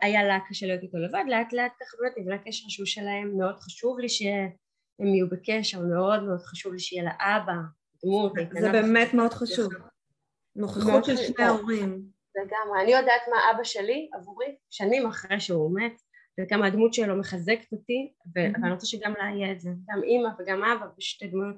היה, 0.00 0.24
לה 0.24 0.38
קשה 0.48 0.66
להיות 0.66 0.82
איתו 0.82 0.98
לבד, 0.98 1.24
לאט 1.28 1.52
לאט 1.52 1.72
ככה 1.80 1.96
באמת 2.00 2.18
נבנה 2.18 2.38
קשר 2.38 2.64
שהוא 2.68 2.86
שלהם, 2.86 3.38
מאוד 3.38 3.60
חשוב 3.60 3.98
לי 3.98 4.08
שהם 4.08 5.14
יהיו 5.14 5.28
בקשר, 5.30 5.80
מאוד 5.80 6.22
מאוד 6.22 6.40
חשוב 6.40 6.72
לי 6.72 6.78
שיהיה 6.78 7.04
לאבא, 7.04 7.52
דמות, 8.04 8.32
זה 8.60 8.72
באמת 8.72 9.14
מאוד 9.14 9.32
חשוב, 9.32 9.72
נוכחות 10.56 11.04
של 11.04 11.16
שני 11.16 11.44
ההורים. 11.44 12.02
לגמרי, 12.36 12.82
אני 12.82 12.92
יודעת 12.92 13.22
מה 13.30 13.36
אבא 13.50 13.64
שלי 13.64 14.08
עבורי, 14.14 14.56
שנים 14.70 15.06
אחרי 15.06 15.40
שהוא 15.40 15.78
מת, 15.78 15.92
וכמה 16.40 16.66
הדמות 16.66 16.94
שלו 16.94 17.16
מחזקת 17.16 17.72
אותי, 17.72 18.12
ואני 18.34 18.72
רוצה 18.72 18.86
שגם 18.86 19.12
לה 19.18 19.24
יהיה 19.24 19.52
את 19.52 19.60
זה, 19.60 19.70
גם 19.70 20.02
אימא 20.02 20.28
וגם 20.38 20.64
אבא, 20.64 20.86
בשתי 20.98 21.26
דמויות 21.26 21.56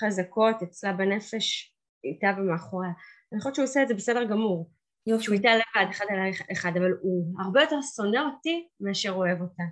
חזקות 0.00 0.62
אצלה 0.62 0.92
בנפש, 0.92 1.74
איתה 2.04 2.26
ומאחוריה. 2.38 2.90
אני 3.32 3.40
חושבת 3.40 3.54
שהוא 3.54 3.64
עושה 3.64 3.82
את 3.82 3.88
זה 3.88 3.94
בסדר 3.94 4.24
גמור. 4.24 4.70
יופי. 5.06 5.24
שהוא 5.24 5.34
איתה 5.34 5.50
לבד, 5.54 5.90
אחד 5.90 6.04
על 6.08 6.18
אחד, 6.52 6.72
אבל 6.76 6.90
הוא 7.00 7.34
הרבה 7.40 7.60
יותר 7.60 7.78
שונא 7.96 8.18
אותי 8.18 8.68
מאשר 8.80 9.10
אוהב 9.10 9.40
אותה. 9.40 9.62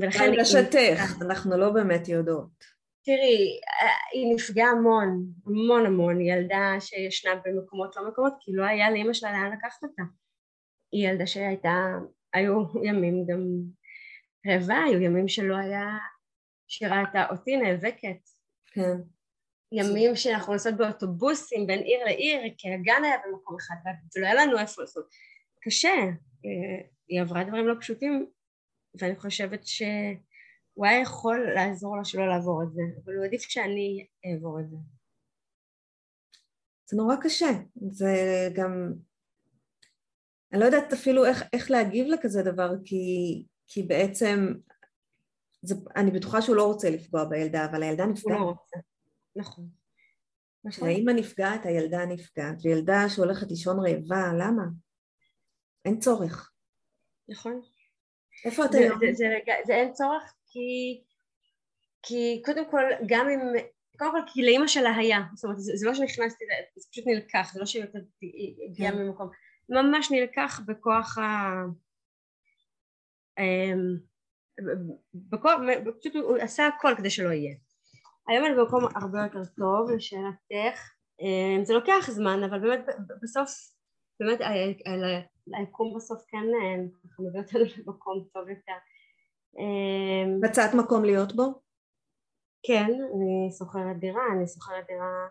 ולכן... 0.00 0.24
הרגשתך, 0.24 1.22
אנחנו 1.22 1.56
לא 1.56 1.70
באמת 1.70 2.08
יודעות. 2.08 2.76
תראי, 3.04 3.60
היא 4.12 4.34
נפגעה 4.34 4.68
המון, 4.68 5.26
המון 5.46 5.86
המון, 5.86 6.20
ילדה 6.20 6.74
שישנה 6.80 7.30
במקומות 7.44 7.96
לא 7.96 8.08
מקומות, 8.08 8.32
כי 8.40 8.52
לא 8.54 8.64
היה 8.64 8.90
לאמא 8.90 9.12
שלה 9.12 9.32
לאן 9.32 9.52
לקחת 9.52 9.82
אותה. 9.82 10.02
היא 10.92 11.08
ילדה 11.08 11.26
שהייתה 11.26 11.74
היו 12.34 12.62
ימים 12.82 13.26
גם 13.26 13.40
רעבה, 14.46 14.82
היו 14.82 15.00
ימים 15.00 15.28
שלא 15.28 15.56
היה, 15.56 15.86
שראתה 16.68 17.26
אותי 17.30 17.56
נאבקת. 17.56 18.18
כן. 18.66 18.96
ימים 19.72 20.16
שאנחנו 20.16 20.52
נוסעות 20.52 20.76
באוטובוסים 20.76 21.66
בין 21.66 21.78
עיר 21.78 22.04
לעיר, 22.04 22.40
כי 22.58 22.68
הגן 22.68 23.04
היה 23.04 23.16
במקום 23.26 23.56
אחד, 23.56 23.74
ולא 24.16 24.26
היה 24.26 24.34
לנו 24.34 24.58
איפה 24.58 24.82
לעשות. 24.82 25.08
קשה, 25.60 25.94
היא 27.08 27.20
עברה 27.20 27.44
דברים 27.44 27.66
לא 27.68 27.74
פשוטים, 27.80 28.26
ואני 28.94 29.16
חושבת 29.16 29.66
שהוא 29.66 30.86
היה 30.86 31.00
יכול 31.00 31.52
לעזור 31.54 31.96
לה 31.96 32.04
שלא 32.04 32.28
לעבור 32.28 32.62
את 32.62 32.72
זה, 32.72 32.82
אבל 33.04 33.16
הוא 33.16 33.24
עדיף 33.24 33.42
שאני 33.42 34.06
אעבור 34.26 34.60
את 34.60 34.70
זה. 34.70 34.76
זה 36.90 36.96
נורא 36.96 37.16
קשה, 37.22 37.50
זה 37.90 38.12
גם 38.54 38.92
אני 40.52 40.60
לא 40.60 40.64
יודעת 40.64 40.92
אפילו 40.92 41.24
איך, 41.24 41.44
איך 41.52 41.70
להגיב 41.70 42.06
לכזה 42.06 42.42
דבר, 42.42 42.70
כי, 42.84 43.44
כי 43.66 43.82
בעצם, 43.82 44.54
זה, 45.62 45.74
אני 45.96 46.10
בטוחה 46.10 46.42
שהוא 46.42 46.56
לא 46.56 46.66
רוצה 46.66 46.90
לפגוע 46.90 47.24
בילדה, 47.24 47.64
אבל 47.64 47.82
הילדה 47.82 48.06
נפגעת. 48.06 48.38
הוא 48.38 48.46
לא 48.46 48.50
רוצה, 48.50 48.76
נכון. 49.36 49.68
נכון. 50.64 50.88
האמא 50.88 51.10
נפגעת, 51.10 51.66
הילדה 51.66 52.06
נפגעת, 52.06 52.56
וילדה 52.62 53.08
שהולכת 53.08 53.46
לישון 53.50 53.76
רעבה, 53.78 54.32
למה? 54.38 54.62
אין 55.84 55.98
צורך. 55.98 56.52
נכון. 57.28 57.60
איפה 58.44 58.64
את 58.64 58.74
היום? 58.74 58.98
זה, 58.98 59.06
זה, 59.06 59.24
זה, 59.46 59.52
זה 59.66 59.74
אין 59.74 59.92
צורך 59.92 60.34
כי, 60.46 61.00
כי 62.02 62.42
קודם 62.44 62.70
כל, 62.70 62.82
גם 63.06 63.28
אם, 63.28 63.40
קודם 63.98 64.10
כל 64.10 64.32
כי 64.32 64.42
לאימא 64.42 64.66
שלה 64.66 64.96
היה, 64.96 65.18
זאת 65.34 65.44
אומרת 65.44 65.60
זה, 65.60 65.72
זה 65.76 65.86
לא 65.86 65.94
שנכנסתי, 65.94 66.44
זה 66.76 66.86
פשוט 66.90 67.04
נלקח, 67.06 67.50
זה 67.52 67.60
לא 67.60 67.66
שהיא 67.66 67.84
הגיעה 68.70 68.92
כן. 68.92 68.98
ממקום. 68.98 69.30
ממש 69.68 70.10
נלקח 70.10 70.60
בכוח 70.66 71.18
ה... 71.18 71.22
אמ, 73.38 73.96
בכוח, 75.14 75.60
פשוט 76.00 76.14
הוא 76.14 76.36
עשה 76.36 76.66
הכל 76.66 76.94
כדי 76.98 77.10
שלא 77.10 77.28
יהיה. 77.28 77.54
היום 78.28 78.44
אני 78.46 78.54
במקום 78.54 78.84
הרבה 78.94 79.18
יותר 79.22 79.44
טוב 79.56 79.90
לשאלתך, 79.90 80.92
אמ, 81.20 81.64
זה 81.64 81.74
לוקח 81.74 82.10
זמן 82.10 82.42
אבל 82.42 82.60
באמת 82.60 82.86
בסוף, 83.22 83.50
באמת 84.20 84.38
היקום 85.58 85.96
בסוף 85.96 86.22
כן 86.28 86.38
אמ, 86.38 86.88
מביא 87.18 87.40
אותנו 87.40 87.60
למקום 87.86 88.24
טוב 88.32 88.48
יותר. 88.48 88.72
מצאת 90.40 90.74
מקום 90.74 91.04
להיות 91.04 91.32
בו? 91.32 91.44
כן, 92.66 92.90
אני 93.14 93.50
שוכרת 93.58 93.98
דירה, 93.98 94.22
אני 94.32 94.46
שוכרת 94.46 94.86
דירה 94.86 95.28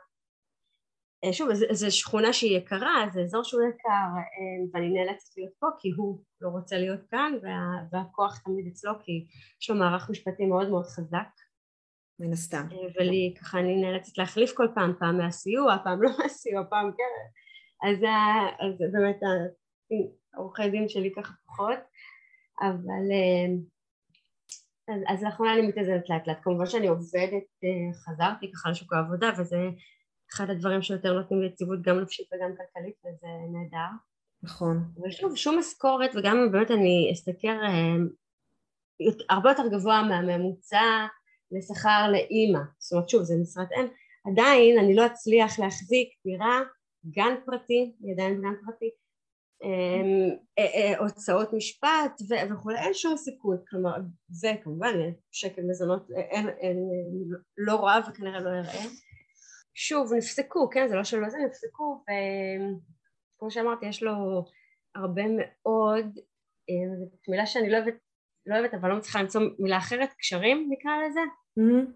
אה, 1.25 1.33
שוב, 1.33 1.49
זו 1.71 1.91
שכונה 1.91 2.33
שהיא 2.33 2.57
יקרה, 2.57 3.05
זה 3.13 3.21
אזור 3.21 3.43
שהוא 3.43 3.61
יקר, 3.61 3.89
אה, 4.17 4.65
ואני 4.73 4.89
נאלצת 4.89 5.37
להיות 5.37 5.53
פה 5.59 5.67
כי 5.79 5.91
הוא 5.97 6.19
לא 6.41 6.49
רוצה 6.49 6.77
להיות 6.77 6.99
כאן, 7.11 7.33
וה, 7.41 7.51
והכוח 7.91 8.37
תמיד 8.37 8.67
אצלו, 8.67 8.91
כי 9.03 9.25
יש 9.61 9.69
לו 9.69 9.75
מערך 9.75 10.09
משפטי 10.09 10.45
מאוד 10.45 10.69
מאוד 10.69 10.85
חזק. 10.85 11.44
מן 12.19 12.33
הסתם. 12.33 12.67
אה, 12.71 12.77
ולי, 12.95 13.33
ככה 13.39 13.59
אני 13.59 13.75
נאלצת 13.81 14.17
להחליף 14.17 14.53
כל 14.53 14.67
פעם, 14.75 14.93
פעם 14.99 15.17
מהסיוע, 15.17 15.77
פעם 15.83 16.01
לא 16.01 16.09
מהסיוע, 16.19 16.63
פעם 16.69 16.91
כן. 16.97 17.37
אז, 17.89 17.97
אז 18.59 18.91
באמת 18.93 19.19
עורכי 20.35 20.69
דין 20.69 20.89
שלי 20.89 21.11
ככה 21.15 21.33
פחות, 21.45 21.79
אבל 22.61 23.05
אז, 24.87 25.01
אז 25.07 25.23
לאחרונה 25.23 25.53
אני 25.53 25.67
מתאזנת 25.67 26.09
לאט 26.09 26.27
לאט, 26.27 26.37
כמובן 26.43 26.65
שאני 26.65 26.87
עובדת, 26.87 27.43
חזרתי 28.05 28.51
ככה 28.51 28.69
לשוק 28.69 28.93
העבודה 28.93 29.29
וזה 29.39 29.57
אחד 30.33 30.49
הדברים 30.49 30.81
שיותר 30.81 31.13
נותנים 31.13 31.43
יציבות 31.43 31.81
גם 31.81 31.99
נפשית 31.99 32.27
וגם 32.33 32.51
כלכלית 32.57 32.95
וזה 33.05 33.27
נהדר. 33.51 33.89
נכון. 34.43 34.83
ושוב, 35.03 35.35
שום 35.35 35.59
משכורת 35.59 36.11
וגם 36.15 36.51
באמת 36.51 36.71
אני 36.71 37.13
אה, 37.49 37.95
הרבה 39.29 39.49
יותר 39.49 39.67
גבוה 39.71 40.03
מהממוצע 40.03 41.05
לשכר 41.51 42.07
לאימא, 42.11 42.59
זאת 42.79 42.93
אומרת 42.93 43.09
שוב 43.09 43.23
זה 43.23 43.33
משרת 43.41 43.67
אם, 43.71 43.87
עדיין 44.31 44.79
אני 44.79 44.95
לא 44.95 45.05
אצליח 45.05 45.59
להחזיק 45.59 46.09
דירה, 46.25 46.61
גן 47.05 47.35
פרטי, 47.45 47.95
היא 47.99 48.13
עדיין 48.13 48.41
גן 48.41 48.53
פרטי, 48.65 48.89
אמ, 49.63 50.37
הוצאות 50.99 51.53
משפט 51.53 52.21
וכולי, 52.51 52.77
אין 52.77 52.93
שום 52.93 53.17
סיכוי, 53.17 53.57
כלומר 53.69 53.91
זה 54.29 54.51
כמובן 54.63 54.93
שקל 55.31 55.61
מזונות 55.61 56.07
לא 57.57 57.75
רע 57.75 57.99
וכנראה 58.09 58.39
לא 58.39 58.49
יראה 58.49 58.85
שוב 59.73 60.13
נפסקו, 60.13 60.69
כן 60.69 60.87
זה 60.87 60.95
לא 60.95 61.03
שלא 61.03 61.29
זה, 61.29 61.37
נפסקו 61.47 62.03
וכמו 63.35 63.51
שאמרתי 63.51 63.85
יש 63.85 64.03
לו 64.03 64.45
הרבה 64.95 65.23
מאוד, 65.37 66.19
זאת 67.09 67.29
מילה 67.29 67.45
שאני 67.45 67.69
לא 67.69 67.77
אוהבת, 67.77 67.93
לא 68.47 68.55
אוהבת 68.55 68.73
אבל 68.73 68.89
לא 68.89 68.97
מצליחה 68.97 69.21
למצוא 69.21 69.41
מילה 69.59 69.77
אחרת, 69.77 70.13
קשרים 70.19 70.67
נקרא 70.69 70.91
לזה. 71.07 71.19
Mm-hmm. 71.59 71.91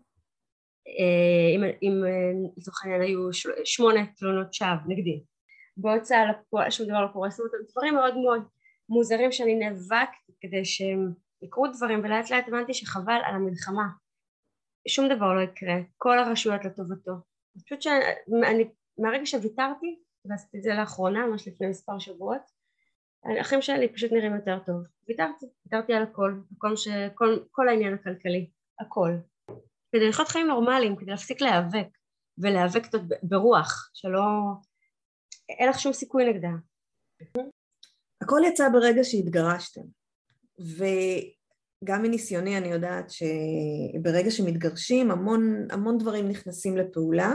אם, 1.55 1.63
אם 1.63 2.03
לצורך 2.57 2.83
העניין 2.83 3.01
היו 3.01 3.29
שמונה 3.65 4.05
תלונות 4.17 4.53
שווא 4.53 4.69
נגדי 4.87 5.23
בהוצאה 5.77 6.31
לפועל, 6.31 6.69
שום 6.69 6.87
דבר 6.87 7.01
לא 7.01 7.07
קורה, 7.13 7.29
זאת 7.29 7.39
אומרת 7.39 7.71
דברים 7.71 7.93
מאוד 7.93 8.17
מאוד 8.17 8.43
מוזרים 8.89 9.31
שאני 9.31 9.55
נאבקתי 9.55 10.33
כדי 10.41 10.65
שהם 10.65 11.13
יקרו 11.41 11.67
דברים 11.67 11.99
ולאט 11.99 12.29
לאט 12.31 12.47
הבנתי 12.47 12.73
שחבל 12.73 13.19
על 13.25 13.35
המלחמה. 13.35 13.87
שום 14.87 15.15
דבר 15.15 15.33
לא 15.33 15.41
יקרה, 15.41 15.75
כל 15.97 16.19
הרשויות 16.19 16.65
לטובתו. 16.65 17.11
אני 17.55 17.63
חושבת 17.63 17.81
שאני, 17.81 18.69
מהרגע 18.97 19.25
שוויתרתי 19.25 19.99
ועשיתי 20.25 20.57
את 20.57 20.63
זה 20.63 20.73
לאחרונה, 20.73 21.27
ממש 21.27 21.47
לפני 21.47 21.67
מספר 21.67 21.99
שבועות 21.99 22.41
האחים 23.23 23.61
שלי 23.61 23.93
פשוט 23.93 24.11
נראים 24.11 24.35
יותר 24.35 24.59
טוב. 24.65 24.83
ויתרתי, 25.07 25.45
ויתרתי 25.65 25.93
על 25.93 26.03
הכל, 26.03 26.33
כל, 26.57 26.75
ש... 26.75 26.87
כל, 27.15 27.39
כל 27.51 27.67
העניין 27.67 27.93
הכלכלי, 27.93 28.49
הכל. 28.79 29.11
כדי 29.91 30.09
לחיות 30.09 30.27
חיים 30.27 30.47
נורמליים, 30.47 30.95
כדי 30.95 31.11
להפסיק 31.11 31.41
להיאבק 31.41 31.87
ולהיאבק 32.37 32.83
ברוח, 33.23 33.91
שלא 33.93 34.21
אין 35.49 35.69
לך 35.69 35.79
שום 35.79 35.93
סיכוי 35.93 36.29
נגדה. 36.29 36.51
הכל 38.21 38.41
יצא 38.47 38.69
ברגע 38.69 39.03
שהתגרשתם, 39.03 39.81
וגם 40.59 42.01
מניסיוני 42.01 42.57
אני 42.57 42.67
יודעת 42.67 43.09
שברגע 43.09 44.31
שמתגרשים 44.31 45.11
המון, 45.11 45.67
המון 45.71 45.97
דברים 45.97 46.29
נכנסים 46.29 46.77
לפעולה, 46.77 47.33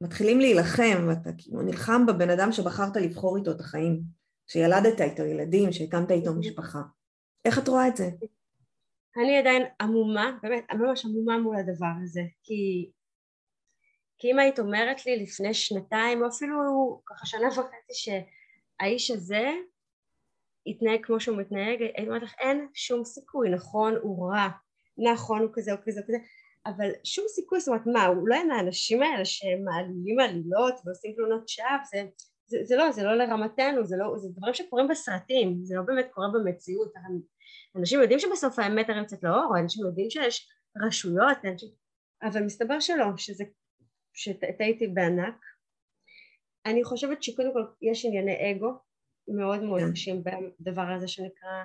ומתחילים 0.00 0.40
להילחם, 0.40 1.08
ואתה 1.08 1.30
כאילו 1.38 1.62
נלחם 1.62 2.06
בבן 2.06 2.30
אדם 2.30 2.52
שבחרת 2.52 2.96
לבחור 2.96 3.36
איתו 3.36 3.50
את 3.50 3.60
החיים, 3.60 4.00
שילדת 4.46 5.00
איתו 5.00 5.22
ילדים, 5.22 5.72
שהקמת 5.72 6.10
איתו 6.10 6.34
משפחה. 6.34 6.82
איך 7.44 7.58
את 7.58 7.68
רואה 7.68 7.88
את 7.88 7.96
זה? 7.96 8.10
אני 9.16 9.38
עדיין 9.38 9.62
עמומה, 9.80 10.38
באמת, 10.42 10.64
ממש 10.74 11.04
עמומה 11.04 11.38
מול 11.38 11.56
הדבר 11.56 11.92
הזה, 12.02 12.22
כי 12.42 12.90
כי 14.20 14.32
אם 14.32 14.38
היית 14.38 14.58
אומרת 14.58 15.06
לי 15.06 15.22
לפני 15.22 15.54
שנתיים 15.54 16.22
או 16.22 16.28
אפילו 16.28 16.60
ככה 17.06 17.26
שנה 17.26 17.48
וחצי 17.48 17.92
שהאיש 17.92 19.10
הזה 19.10 19.50
יתנהג 20.66 21.06
כמו 21.06 21.20
שהוא 21.20 21.38
מתנהג, 21.38 21.82
הייתי 21.82 22.06
אומרת 22.06 22.22
לך 22.22 22.34
אין 22.38 22.68
שום 22.74 23.04
סיכוי, 23.04 23.50
נכון 23.50 23.94
הוא 24.02 24.32
רע, 24.32 24.48
נכון 25.12 25.42
הוא 25.42 25.50
כזה 25.52 25.72
הוא 25.72 25.80
כזה 25.84 26.00
הוא 26.00 26.06
כזה 26.08 26.18
אבל 26.66 26.90
שום 27.04 27.24
סיכוי, 27.28 27.60
זאת 27.60 27.68
אומרת 27.68 27.86
מה, 27.86 28.06
הוא 28.06 28.28
לא 28.28 28.34
היה 28.34 28.44
מהאנשים 28.44 29.02
האלה 29.02 29.24
שמעלילים 29.24 30.20
עלילות 30.20 30.74
ועושים 30.84 31.12
תלונות 31.14 31.48
שווא, 31.48 31.66
זה, 31.90 32.04
זה, 32.46 32.58
זה 32.64 32.76
לא, 32.76 32.92
זה 32.92 33.02
לא 33.02 33.14
לרמתנו, 33.14 33.84
זה, 33.84 33.96
לא, 33.96 34.18
זה 34.18 34.28
דברים 34.36 34.54
שקורים 34.54 34.88
בסרטים, 34.88 35.58
זה 35.62 35.76
לא 35.76 35.82
באמת 35.82 36.06
קורה 36.10 36.26
במציאות, 36.34 36.92
אנשים 37.76 38.00
יודעים 38.00 38.18
שבסוף 38.18 38.58
האמת 38.58 38.88
הרי 38.88 38.98
יוצאת 38.98 39.22
לאור, 39.22 39.58
אנשים 39.58 39.86
יודעים 39.86 40.10
שיש 40.10 40.48
רשויות, 40.86 41.38
אנשים, 41.44 41.68
אבל 42.22 42.42
מסתבר 42.42 42.80
שלא, 42.80 43.06
שזה 43.16 43.44
שטעיתי 44.12 44.86
בענק. 44.86 45.34
אני 46.66 46.84
חושבת 46.84 47.22
שקודם 47.22 47.52
כל 47.52 47.64
יש 47.82 48.04
ענייני 48.04 48.50
אגו 48.50 48.72
מאוד 49.28 49.62
מאוד 49.62 49.80
כן. 49.80 49.92
קשים 49.92 50.22
בדבר 50.24 50.86
הזה 50.96 51.08
שנקרא 51.08 51.64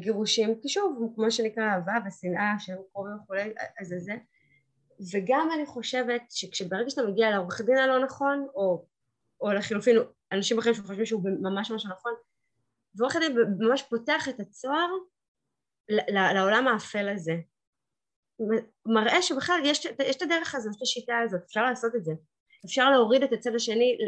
גירושים, 0.00 0.60
כי 0.60 0.68
שוב, 0.68 1.12
כמו 1.14 1.30
שנקרא 1.30 1.64
אהבה 1.64 1.92
ושנאה 2.06 2.54
שהם 2.58 2.78
קרובים 2.92 3.14
וכולי, 3.22 3.54
אז 3.80 3.88
זה 3.88 3.98
זה. 3.98 4.12
וגם 5.12 5.48
אני 5.54 5.66
חושבת 5.66 6.22
שכשברגע 6.30 6.90
שאתה 6.90 7.02
מגיע 7.02 7.30
לעורך 7.30 7.60
דין 7.60 7.76
הלא 7.76 8.04
נכון, 8.04 8.46
או, 8.54 8.86
או 9.40 9.52
לחילופין 9.52 9.96
אנשים 10.32 10.58
אחרים 10.58 10.74
שחושבים 10.74 11.06
שהוא 11.06 11.22
ממש 11.42 11.70
ממש 11.70 11.86
נכון, 11.86 12.12
ועורך 12.96 13.16
הדין 13.16 13.36
ממש 13.58 13.82
פותח 13.82 14.28
את 14.28 14.40
הצוהר 14.40 14.88
לעולם 16.34 16.68
האפל 16.68 17.08
הזה. 17.08 17.32
מראה 18.86 19.22
שבכלל 19.22 19.60
יש, 19.64 19.84
יש 19.84 20.16
את 20.16 20.22
הדרך 20.22 20.54
הזאת, 20.54 20.72
יש 20.72 20.76
את 20.76 20.82
השיטה 20.82 21.18
הזאת, 21.18 21.42
אפשר 21.42 21.64
לעשות 21.64 21.94
את 21.94 22.04
זה. 22.04 22.12
אפשר 22.66 22.90
להוריד 22.90 23.22
את 23.22 23.32
הצד 23.32 23.54
השני 23.54 23.98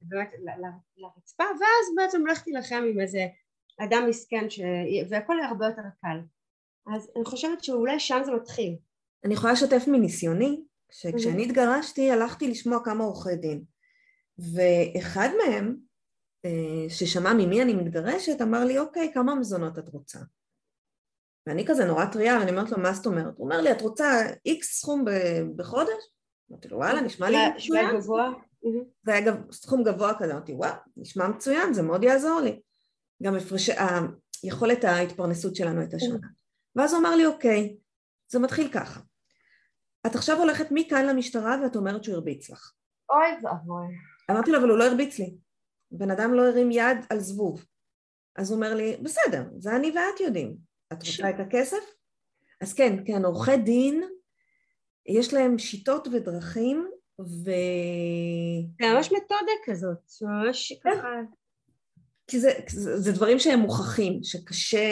באמת 0.00 0.30
לרצפה 0.96 1.44
ואז 1.44 1.94
בעצם 1.96 2.26
ללכת 2.26 2.46
להילחם 2.46 2.84
עם 2.90 3.00
איזה 3.00 3.26
אדם 3.84 4.06
מסכן 4.08 4.50
ש... 4.50 4.60
והכל 5.08 5.36
יהיה 5.38 5.48
הרבה 5.48 5.66
יותר 5.66 5.82
קל. 6.02 6.20
אז 6.94 7.10
אני 7.16 7.24
חושבת 7.24 7.64
שאולי 7.64 8.00
שם 8.00 8.20
זה 8.24 8.32
מתחיל. 8.32 8.76
אני 9.24 9.34
יכולה 9.34 9.52
לשתף 9.52 9.84
מניסיוני, 9.86 10.62
שכשאני 10.92 11.44
התגרשתי 11.44 12.10
הלכתי 12.10 12.48
לשמוע 12.50 12.84
כמה 12.84 13.04
עורכי 13.04 13.36
דין 13.36 13.64
ואחד 14.38 15.28
מהם 15.38 15.76
אה, 16.44 16.86
ששמע 16.88 17.32
ממי 17.32 17.62
אני 17.62 17.74
מתגרשת 17.74 18.42
אמר 18.42 18.64
לי 18.64 18.78
אוקיי 18.78 19.10
כמה 19.14 19.34
מזונות 19.34 19.78
את 19.78 19.88
רוצה 19.88 20.18
ואני 21.46 21.66
כזה 21.66 21.84
נורא 21.84 22.04
טריה, 22.04 22.38
ואני 22.38 22.50
אומרת 22.50 22.70
לו, 22.70 22.78
מה 22.78 22.92
זאת 22.92 23.06
אומרת? 23.06 23.34
הוא 23.36 23.44
אומר 23.44 23.60
לי, 23.60 23.72
את 23.72 23.82
רוצה 23.82 24.06
איקס 24.46 24.78
סכום 24.78 25.04
בחודש? 25.56 26.04
אמרתי 26.50 26.68
לו, 26.68 26.76
וואלה, 26.76 27.00
נשמע 27.00 27.30
לי 27.30 27.36
מצוין. 27.36 27.86
היה? 27.86 27.96
זה 29.02 29.14
היה 29.14 29.32
סכום 29.52 29.82
גבוה 29.82 30.12
כזה, 30.18 30.32
אמרתי, 30.32 30.52
וואו, 30.52 30.74
נשמע 30.96 31.28
מצוין, 31.28 31.72
זה 31.72 31.82
מאוד 31.82 32.04
יעזור 32.04 32.40
לי. 32.40 32.60
גם 33.22 33.34
הפרש... 33.34 33.70
יכולת 34.44 34.84
ההתפרנסות 34.84 35.56
שלנו 35.56 35.80
הייתה 35.80 35.98
שונה. 35.98 36.28
ואז 36.76 36.92
הוא 36.92 37.00
אמר 37.00 37.16
לי, 37.16 37.26
אוקיי, 37.26 37.76
זה 38.28 38.38
מתחיל 38.38 38.72
ככה. 38.72 39.00
את 40.06 40.14
עכשיו 40.14 40.38
הולכת 40.38 40.66
מכאן 40.70 41.06
למשטרה 41.06 41.56
ואת 41.62 41.76
אומרת 41.76 42.04
שהוא 42.04 42.14
הרביץ 42.14 42.50
לך. 42.50 42.72
אוי 43.10 43.28
ואבוי. 43.42 43.86
אמרתי 44.30 44.50
לו, 44.50 44.58
אבל 44.58 44.68
הוא 44.68 44.78
לא 44.78 44.84
הרביץ 44.84 45.18
לי. 45.18 45.34
בן 45.90 46.10
אדם 46.10 46.34
לא 46.34 46.48
הרים 46.48 46.70
יד 46.70 46.98
על 47.10 47.20
זבוב. 47.20 47.64
אז 48.36 48.50
הוא 48.50 48.56
אומר 48.56 48.74
לי, 48.74 48.96
בסדר, 49.02 49.44
זה 49.58 49.76
אני 49.76 49.90
ואת 49.90 50.20
יודעים. 50.20 50.56
את 50.92 51.02
רוצה 51.06 51.30
את 51.30 51.40
הכסף? 51.40 51.84
אז 52.60 52.74
כן, 52.74 52.96
כן, 53.06 53.24
עורכי 53.24 53.56
דין, 53.56 54.04
יש 55.06 55.34
להם 55.34 55.58
שיטות 55.58 56.08
ודרכים 56.08 56.90
ו... 57.20 57.50
זה 58.80 58.94
ממש 58.94 59.12
מתודה 59.12 59.52
כזאת, 59.64 59.98
ממש 60.22 60.72
כן. 60.72 60.90
ככה... 60.90 61.08
כי 62.30 62.40
זה, 62.40 62.50
זה, 62.68 62.96
זה 62.96 63.12
דברים 63.12 63.38
שהם 63.38 63.58
מוכחים, 63.58 64.20
שקשה 64.22 64.88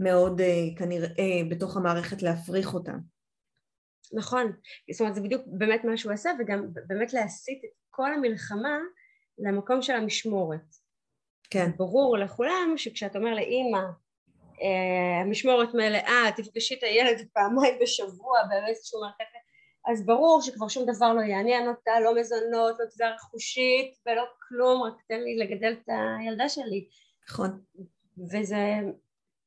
מאוד 0.00 0.40
אה, 0.40 0.78
כנראה 0.78 1.40
בתוך 1.50 1.76
המערכת 1.76 2.22
להפריך 2.22 2.74
אותם. 2.74 2.98
נכון, 4.12 4.52
זאת 4.92 5.00
אומרת 5.00 5.14
זה 5.14 5.20
בדיוק 5.20 5.42
באמת 5.46 5.84
מה 5.84 5.96
שהוא 5.96 6.12
עשה 6.12 6.30
וגם 6.38 6.66
באמת 6.86 7.12
להסיט 7.12 7.64
את 7.64 7.70
כל 7.90 8.14
המלחמה 8.14 8.78
למקום 9.38 9.82
של 9.82 9.92
המשמורת. 9.92 10.76
כן. 11.50 11.70
ברור 11.76 12.18
לכולם 12.18 12.74
שכשאת 12.76 13.16
אומר 13.16 13.34
לאימא 13.34 13.82
אה, 14.62 15.20
המשמורת 15.20 15.74
מלאה, 15.74 16.30
תפגשי 16.36 16.74
את 16.74 16.82
הילד 16.82 17.28
פעמיים 17.32 17.74
בשבוע 17.82 18.38
באיזשהו 18.48 19.00
מערכת, 19.00 19.35
אז 19.86 20.06
ברור 20.06 20.42
שכבר 20.42 20.68
שום 20.68 20.84
דבר 20.94 21.12
לא 21.12 21.20
יעניין 21.20 21.68
אותה, 21.68 22.00
לא 22.00 22.14
מזונות, 22.20 22.76
לא 22.80 22.84
תביעה 22.90 23.14
רכושית 23.14 23.94
ולא 24.06 24.24
כלום, 24.48 24.82
רק 24.82 25.02
תן 25.08 25.20
לי 25.20 25.36
לגדל 25.36 25.72
את 25.72 25.88
הילדה 26.20 26.48
שלי. 26.48 26.88
נכון. 27.28 27.60
וזה 28.18 28.56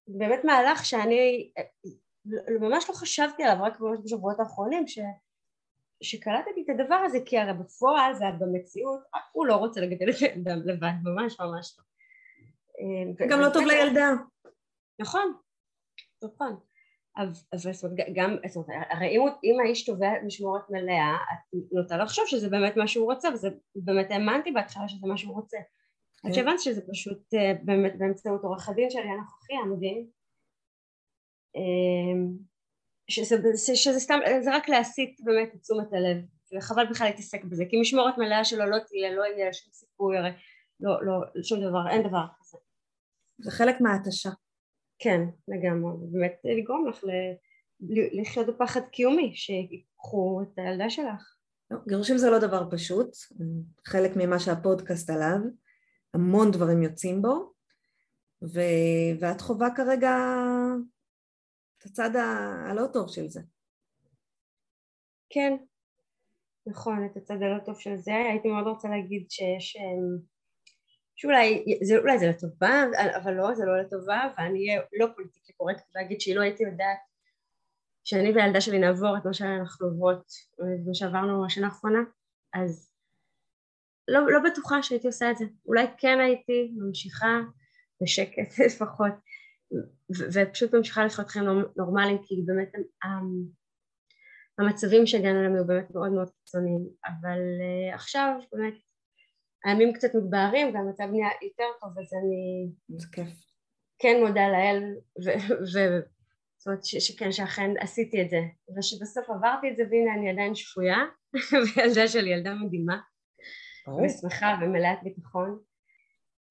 באמת 0.08 0.43
מהלך 0.43 0.86
שאני 0.86 1.52
ממש 2.60 2.89
לא 2.89 2.93
חשבתי 2.93 3.43
עליו, 3.43 3.63
רק 3.63 3.80
ממש 3.80 3.99
בשבועות 4.04 4.39
האחרונים, 4.39 4.88
ש... 4.88 4.99
שקלטתי 6.02 6.63
את 6.65 6.69
הדבר 6.69 6.95
הזה, 6.95 7.17
כי 7.25 7.38
הרי 7.38 7.54
בפועל 7.54 8.13
זה 8.13 8.25
במציאות, 8.39 8.99
הוא 9.32 9.45
לא 9.45 9.56
רוצה 9.56 9.82
לגדל 9.82 10.10
את 10.10 10.15
הילדה 10.21 10.56
לבד, 10.56 10.91
ממש 11.04 11.39
ממש 11.39 11.78
לא. 11.78 11.84
גם 13.30 13.39
לא 13.39 13.49
טוב 13.54 13.63
לילדה. 13.65 14.10
נכון, 14.99 15.34
נכון. 16.23 16.60
אבל 17.19 17.29
זאת 17.71 17.84
אומרת, 17.84 17.97
גם, 18.15 18.36
זאת 18.47 18.55
אומרת, 18.55 18.88
הרי 18.89 19.08
אם, 19.08 19.21
אם 19.43 19.60
האיש 19.65 19.86
תובע 19.86 20.12
משמורת 20.25 20.62
מלאה, 20.69 21.15
את 21.34 21.58
נוטה 21.71 21.97
לחשוב 21.97 22.25
שזה 22.27 22.49
באמת 22.49 22.77
מה 22.77 22.88
שהוא 22.88 23.12
רוצה, 23.12 23.29
וזה 23.34 23.49
באמת 23.75 24.12
האמנתי 24.12 24.51
בהתחלה 24.51 24.88
שזה 24.88 25.08
מה 25.08 25.17
שהוא 25.17 25.36
רוצה. 25.36 25.58
עד 25.58 26.32
כן. 26.32 26.34
שהבנתי 26.34 26.62
שזה 26.63 26.82
פשוט 26.91 27.34
אה, 27.34 27.53
באמת 27.63 27.93
באמצעות 27.97 28.43
עורך 28.43 28.69
הדין 28.69 28.89
שלי 28.89 29.01
הנוכחי 29.01 29.53
המדהים, 29.63 30.08
אמ, 31.55 32.38
שזה, 33.10 33.36
שזה 33.75 33.99
סתם, 33.99 34.19
זה 34.41 34.55
רק 34.55 34.69
להסיט 34.69 35.21
באמת 35.23 35.55
את 35.55 35.62
תשומת 35.62 35.93
הלב, 35.93 36.17
וחבל 36.58 36.86
בכלל 36.89 37.08
להתעסק 37.08 37.43
בזה, 37.43 37.63
כי 37.69 37.82
משמורת 37.82 38.17
מלאה 38.17 38.45
שלו 38.45 38.65
לא 38.65 38.77
תהיה, 38.88 39.15
לא 39.15 39.23
יהיה 39.23 39.53
שום 39.53 39.73
סיכוי, 39.73 40.17
הרי 40.17 40.29
לא, 40.79 41.05
לא, 41.05 41.43
שום 41.43 41.60
דבר, 41.60 41.89
אין 41.89 42.08
דבר 42.08 42.25
כזה. 42.39 42.58
זה 43.38 43.51
חלק 43.51 43.82
מההתשה. 43.82 44.29
כן, 45.00 45.22
לגמרי, 45.48 45.92
באמת 46.12 46.42
לגרום 46.44 46.88
לך 46.88 47.04
לחיות 48.22 48.48
בפחד 48.48 48.82
קיומי, 48.92 49.36
שיקחו 49.36 50.42
את 50.44 50.58
הילדה 50.58 50.90
שלך. 50.90 51.36
לא, 51.72 51.78
גירושים 51.88 52.18
זה 52.18 52.30
לא 52.30 52.40
דבר 52.40 52.72
פשוט, 52.72 53.10
חלק 53.86 54.12
ממה 54.16 54.40
שהפודקאסט 54.40 55.10
עליו, 55.10 55.38
המון 56.14 56.52
דברים 56.52 56.84
יוצאים 56.84 57.22
בו, 57.22 57.54
ו... 58.44 58.60
ואת 59.20 59.42
חווה 59.42 59.76
כרגע 59.76 60.16
את 61.78 61.86
הצד 61.86 62.10
הלא 62.16 62.88
טוב 62.94 63.10
של 63.10 63.28
זה. 63.28 63.42
כן, 65.30 65.54
נכון, 66.68 67.06
את 67.06 67.18
הצד 67.18 67.42
הלא 67.42 67.60
טוב 67.66 67.80
של 67.80 67.98
זה. 67.98 68.16
הייתי 68.16 68.48
מאוד 68.48 68.68
רוצה 68.68 68.90
להגיד 68.90 69.26
שיש... 69.30 69.78
שאולי 71.19 71.63
זה, 71.84 71.97
אולי 71.97 72.19
זה 72.19 72.27
לטובה, 72.27 72.84
אבל 73.15 73.34
לא, 73.34 73.55
זה 73.55 73.65
לא 73.65 73.82
לטובה, 73.82 74.21
ואני 74.38 74.69
אהיה 74.69 74.82
לא 74.99 75.08
פוליטיקלי 75.15 75.53
קורקט 75.58 75.95
להגיד 75.95 76.21
שהיא 76.21 76.36
לא 76.36 76.41
הייתי 76.41 76.63
יודעת 76.63 76.97
שאני 78.03 78.32
והילדה 78.32 78.62
שלי 78.62 78.79
נעבור 78.79 79.17
את 79.17 79.25
מה 79.25 79.34
שאנחנו 79.34 79.88
עוברות, 79.88 80.32
מה 80.60 80.93
שעברנו 80.93 81.45
השנה 81.45 81.67
האחרונה, 81.67 81.99
אז 82.53 82.91
לא, 84.08 84.32
לא 84.32 84.39
בטוחה 84.51 84.84
שהייתי 84.84 85.08
עושה 85.08 85.32
את 85.32 85.38
זה. 85.38 85.45
אולי 85.65 85.86
כן 85.97 86.19
הייתי 86.19 86.71
ממשיכה 86.77 87.39
בשקט 88.03 88.60
לפחות, 88.67 89.13
ופשוט 90.34 90.75
ממשיכה 90.75 91.05
לחיות 91.05 91.29
חיים 91.29 91.45
נורמליים, 91.75 92.17
כי 92.23 92.36
באמת 92.45 92.71
המצבים 94.60 95.08
שהגענו 95.08 95.39
אליהם 95.39 95.55
היו 95.55 95.67
באמת 95.67 95.91
מאוד 95.95 96.12
מאוד 96.12 96.29
קיצוניים, 96.29 96.88
אבל 97.05 97.39
uh, 97.60 97.95
עכשיו 97.95 98.39
באמת 98.53 98.73
הימים 99.65 99.93
קצת 99.93 100.15
מתבהרים 100.15 100.76
והמצב 100.76 101.04
נהיה 101.04 101.30
יותר 101.41 101.63
טוב 101.82 101.89
אז 102.00 102.13
אני 102.13 102.69
זה 103.00 103.08
כיף. 103.12 103.50
כן 104.00 104.22
מודה 104.26 104.48
לאל 104.48 104.84
ו... 105.26 105.30
זאת 106.58 106.67
אומרת 106.67 106.86
שכן 106.86 107.32
שאכן 107.32 107.72
עשיתי 107.80 108.22
את 108.22 108.30
זה. 108.30 108.39
ושבסוף 108.78 109.30
עברתי 109.30 109.72
את 109.72 109.78
זה 109.78 109.84
והנה 109.84 110.13
אני 110.13 110.30
עדיין 110.30 110.56
שפויה 110.56 110.98
וילדה 111.76 112.08
שלי 112.08 112.30
ילדה 112.30 112.54
מדהימה. 112.54 113.00
ושמחה 114.06 114.56
ומלאת 114.62 114.98
ביטחון. 115.04 115.60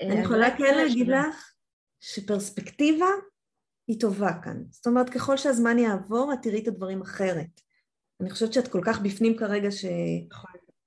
אני 0.02 0.20
יכולה 0.20 0.56
כן 0.58 0.74
להגיד 0.74 1.08
לך 1.08 1.52
שפרספקטיבה 2.00 3.06
היא 3.88 4.00
טובה 4.00 4.32
כאן. 4.42 4.62
זאת 4.70 4.86
אומרת 4.86 5.10
ככל 5.10 5.36
שהזמן 5.36 5.78
יעבור 5.78 6.32
את 6.32 6.38
תראי 6.42 6.62
את 6.62 6.68
הדברים 6.68 7.02
אחרת. 7.02 7.60
אני 8.20 8.30
חושבת 8.30 8.52
שאת 8.52 8.68
כל 8.68 8.80
כך 8.84 9.00
בפנים 9.00 9.36
כרגע 9.36 9.70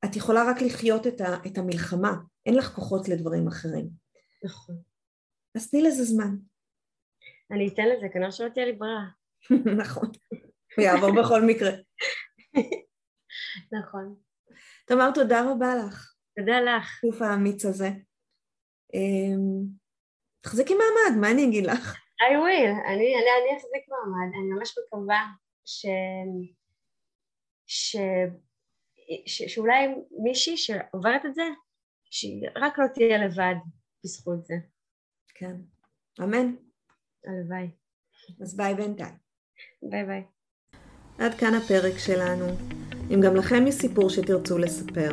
שאת 0.05 0.15
יכולה 0.15 0.43
רק 0.49 0.61
לחיות 0.61 1.07
את, 1.07 1.21
ה, 1.21 1.25
את 1.47 1.57
המלחמה, 1.57 2.11
אין 2.45 2.55
לך 2.55 2.65
כוחות 2.75 3.09
לדברים 3.09 3.47
אחרים. 3.47 3.89
נכון. 4.45 4.75
אז 5.55 5.69
תני 5.69 5.81
לזה 5.81 6.03
זמן. 6.03 6.35
אני 7.51 7.67
אתן 7.67 7.83
לזה, 7.85 8.07
כנראה 8.13 8.31
שלא 8.31 8.49
תהיה 8.49 8.65
לי 8.65 8.73
ברירה. 8.73 9.05
נכון, 9.83 10.09
הוא 10.77 10.85
יעבור 10.85 11.09
בכל 11.21 11.41
מקרה. 11.41 11.71
נכון. 13.79 14.15
תמר, 14.87 15.11
תודה 15.13 15.51
רבה 15.51 15.75
לך. 15.75 16.13
תודה 16.39 16.59
לך. 16.61 17.03
גוף 17.05 17.21
האמיץ 17.21 17.65
הזה. 17.65 17.89
אמ, 18.93 19.67
תחזיקי 20.41 20.73
מעמד, 20.73 21.21
מה 21.21 21.31
אני 21.31 21.45
אגיד 21.45 21.65
לך? 21.65 21.95
I 22.21 22.33
will, 22.33 22.87
אני, 22.87 23.15
אני, 23.15 23.31
אני 23.41 23.57
אחזיק 23.57 23.83
מעמד, 23.89 24.33
אני 24.33 24.51
ממש 24.51 24.75
מקווה 24.77 25.25
ש... 25.65 25.85
ש... 27.67 27.95
ש... 29.25 29.43
שאולי 29.43 29.87
מישהי 30.23 30.57
שעוברת 30.57 31.25
את 31.25 31.35
זה, 31.35 31.43
שהיא 32.11 32.47
רק 32.55 32.79
לא 32.79 32.87
תהיה 32.93 33.25
לבד 33.25 33.55
בזכות 34.03 34.45
זה. 34.45 34.53
כן. 35.35 35.55
אמן. 36.23 36.55
הלוואי. 37.27 37.69
אז 38.41 38.57
ביי 38.57 38.75
בינתיים. 38.75 39.13
ביי 39.81 40.05
ביי. 40.05 40.23
עד 41.19 41.33
כאן 41.33 41.53
הפרק 41.53 41.97
שלנו. 41.97 42.45
אם 43.13 43.21
גם 43.21 43.35
לכם 43.35 43.67
יש 43.67 43.75
סיפור 43.75 44.09
שתרצו 44.09 44.57
לספר, 44.57 45.11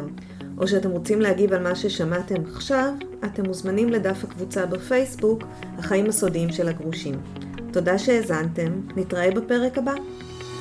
או 0.58 0.68
שאתם 0.68 0.90
רוצים 0.90 1.20
להגיב 1.20 1.52
על 1.52 1.62
מה 1.62 1.76
ששמעתם 1.76 2.44
עכשיו, 2.54 2.92
אתם 3.24 3.46
מוזמנים 3.46 3.88
לדף 3.88 4.24
הקבוצה 4.24 4.66
בפייסבוק, 4.66 5.42
החיים 5.78 6.06
הסודיים 6.06 6.52
של 6.52 6.68
הגרושים. 6.68 7.14
תודה 7.72 7.98
שהאזנתם, 7.98 8.80
נתראה 8.96 9.30
בפרק 9.30 9.78
הבא. 9.78 9.94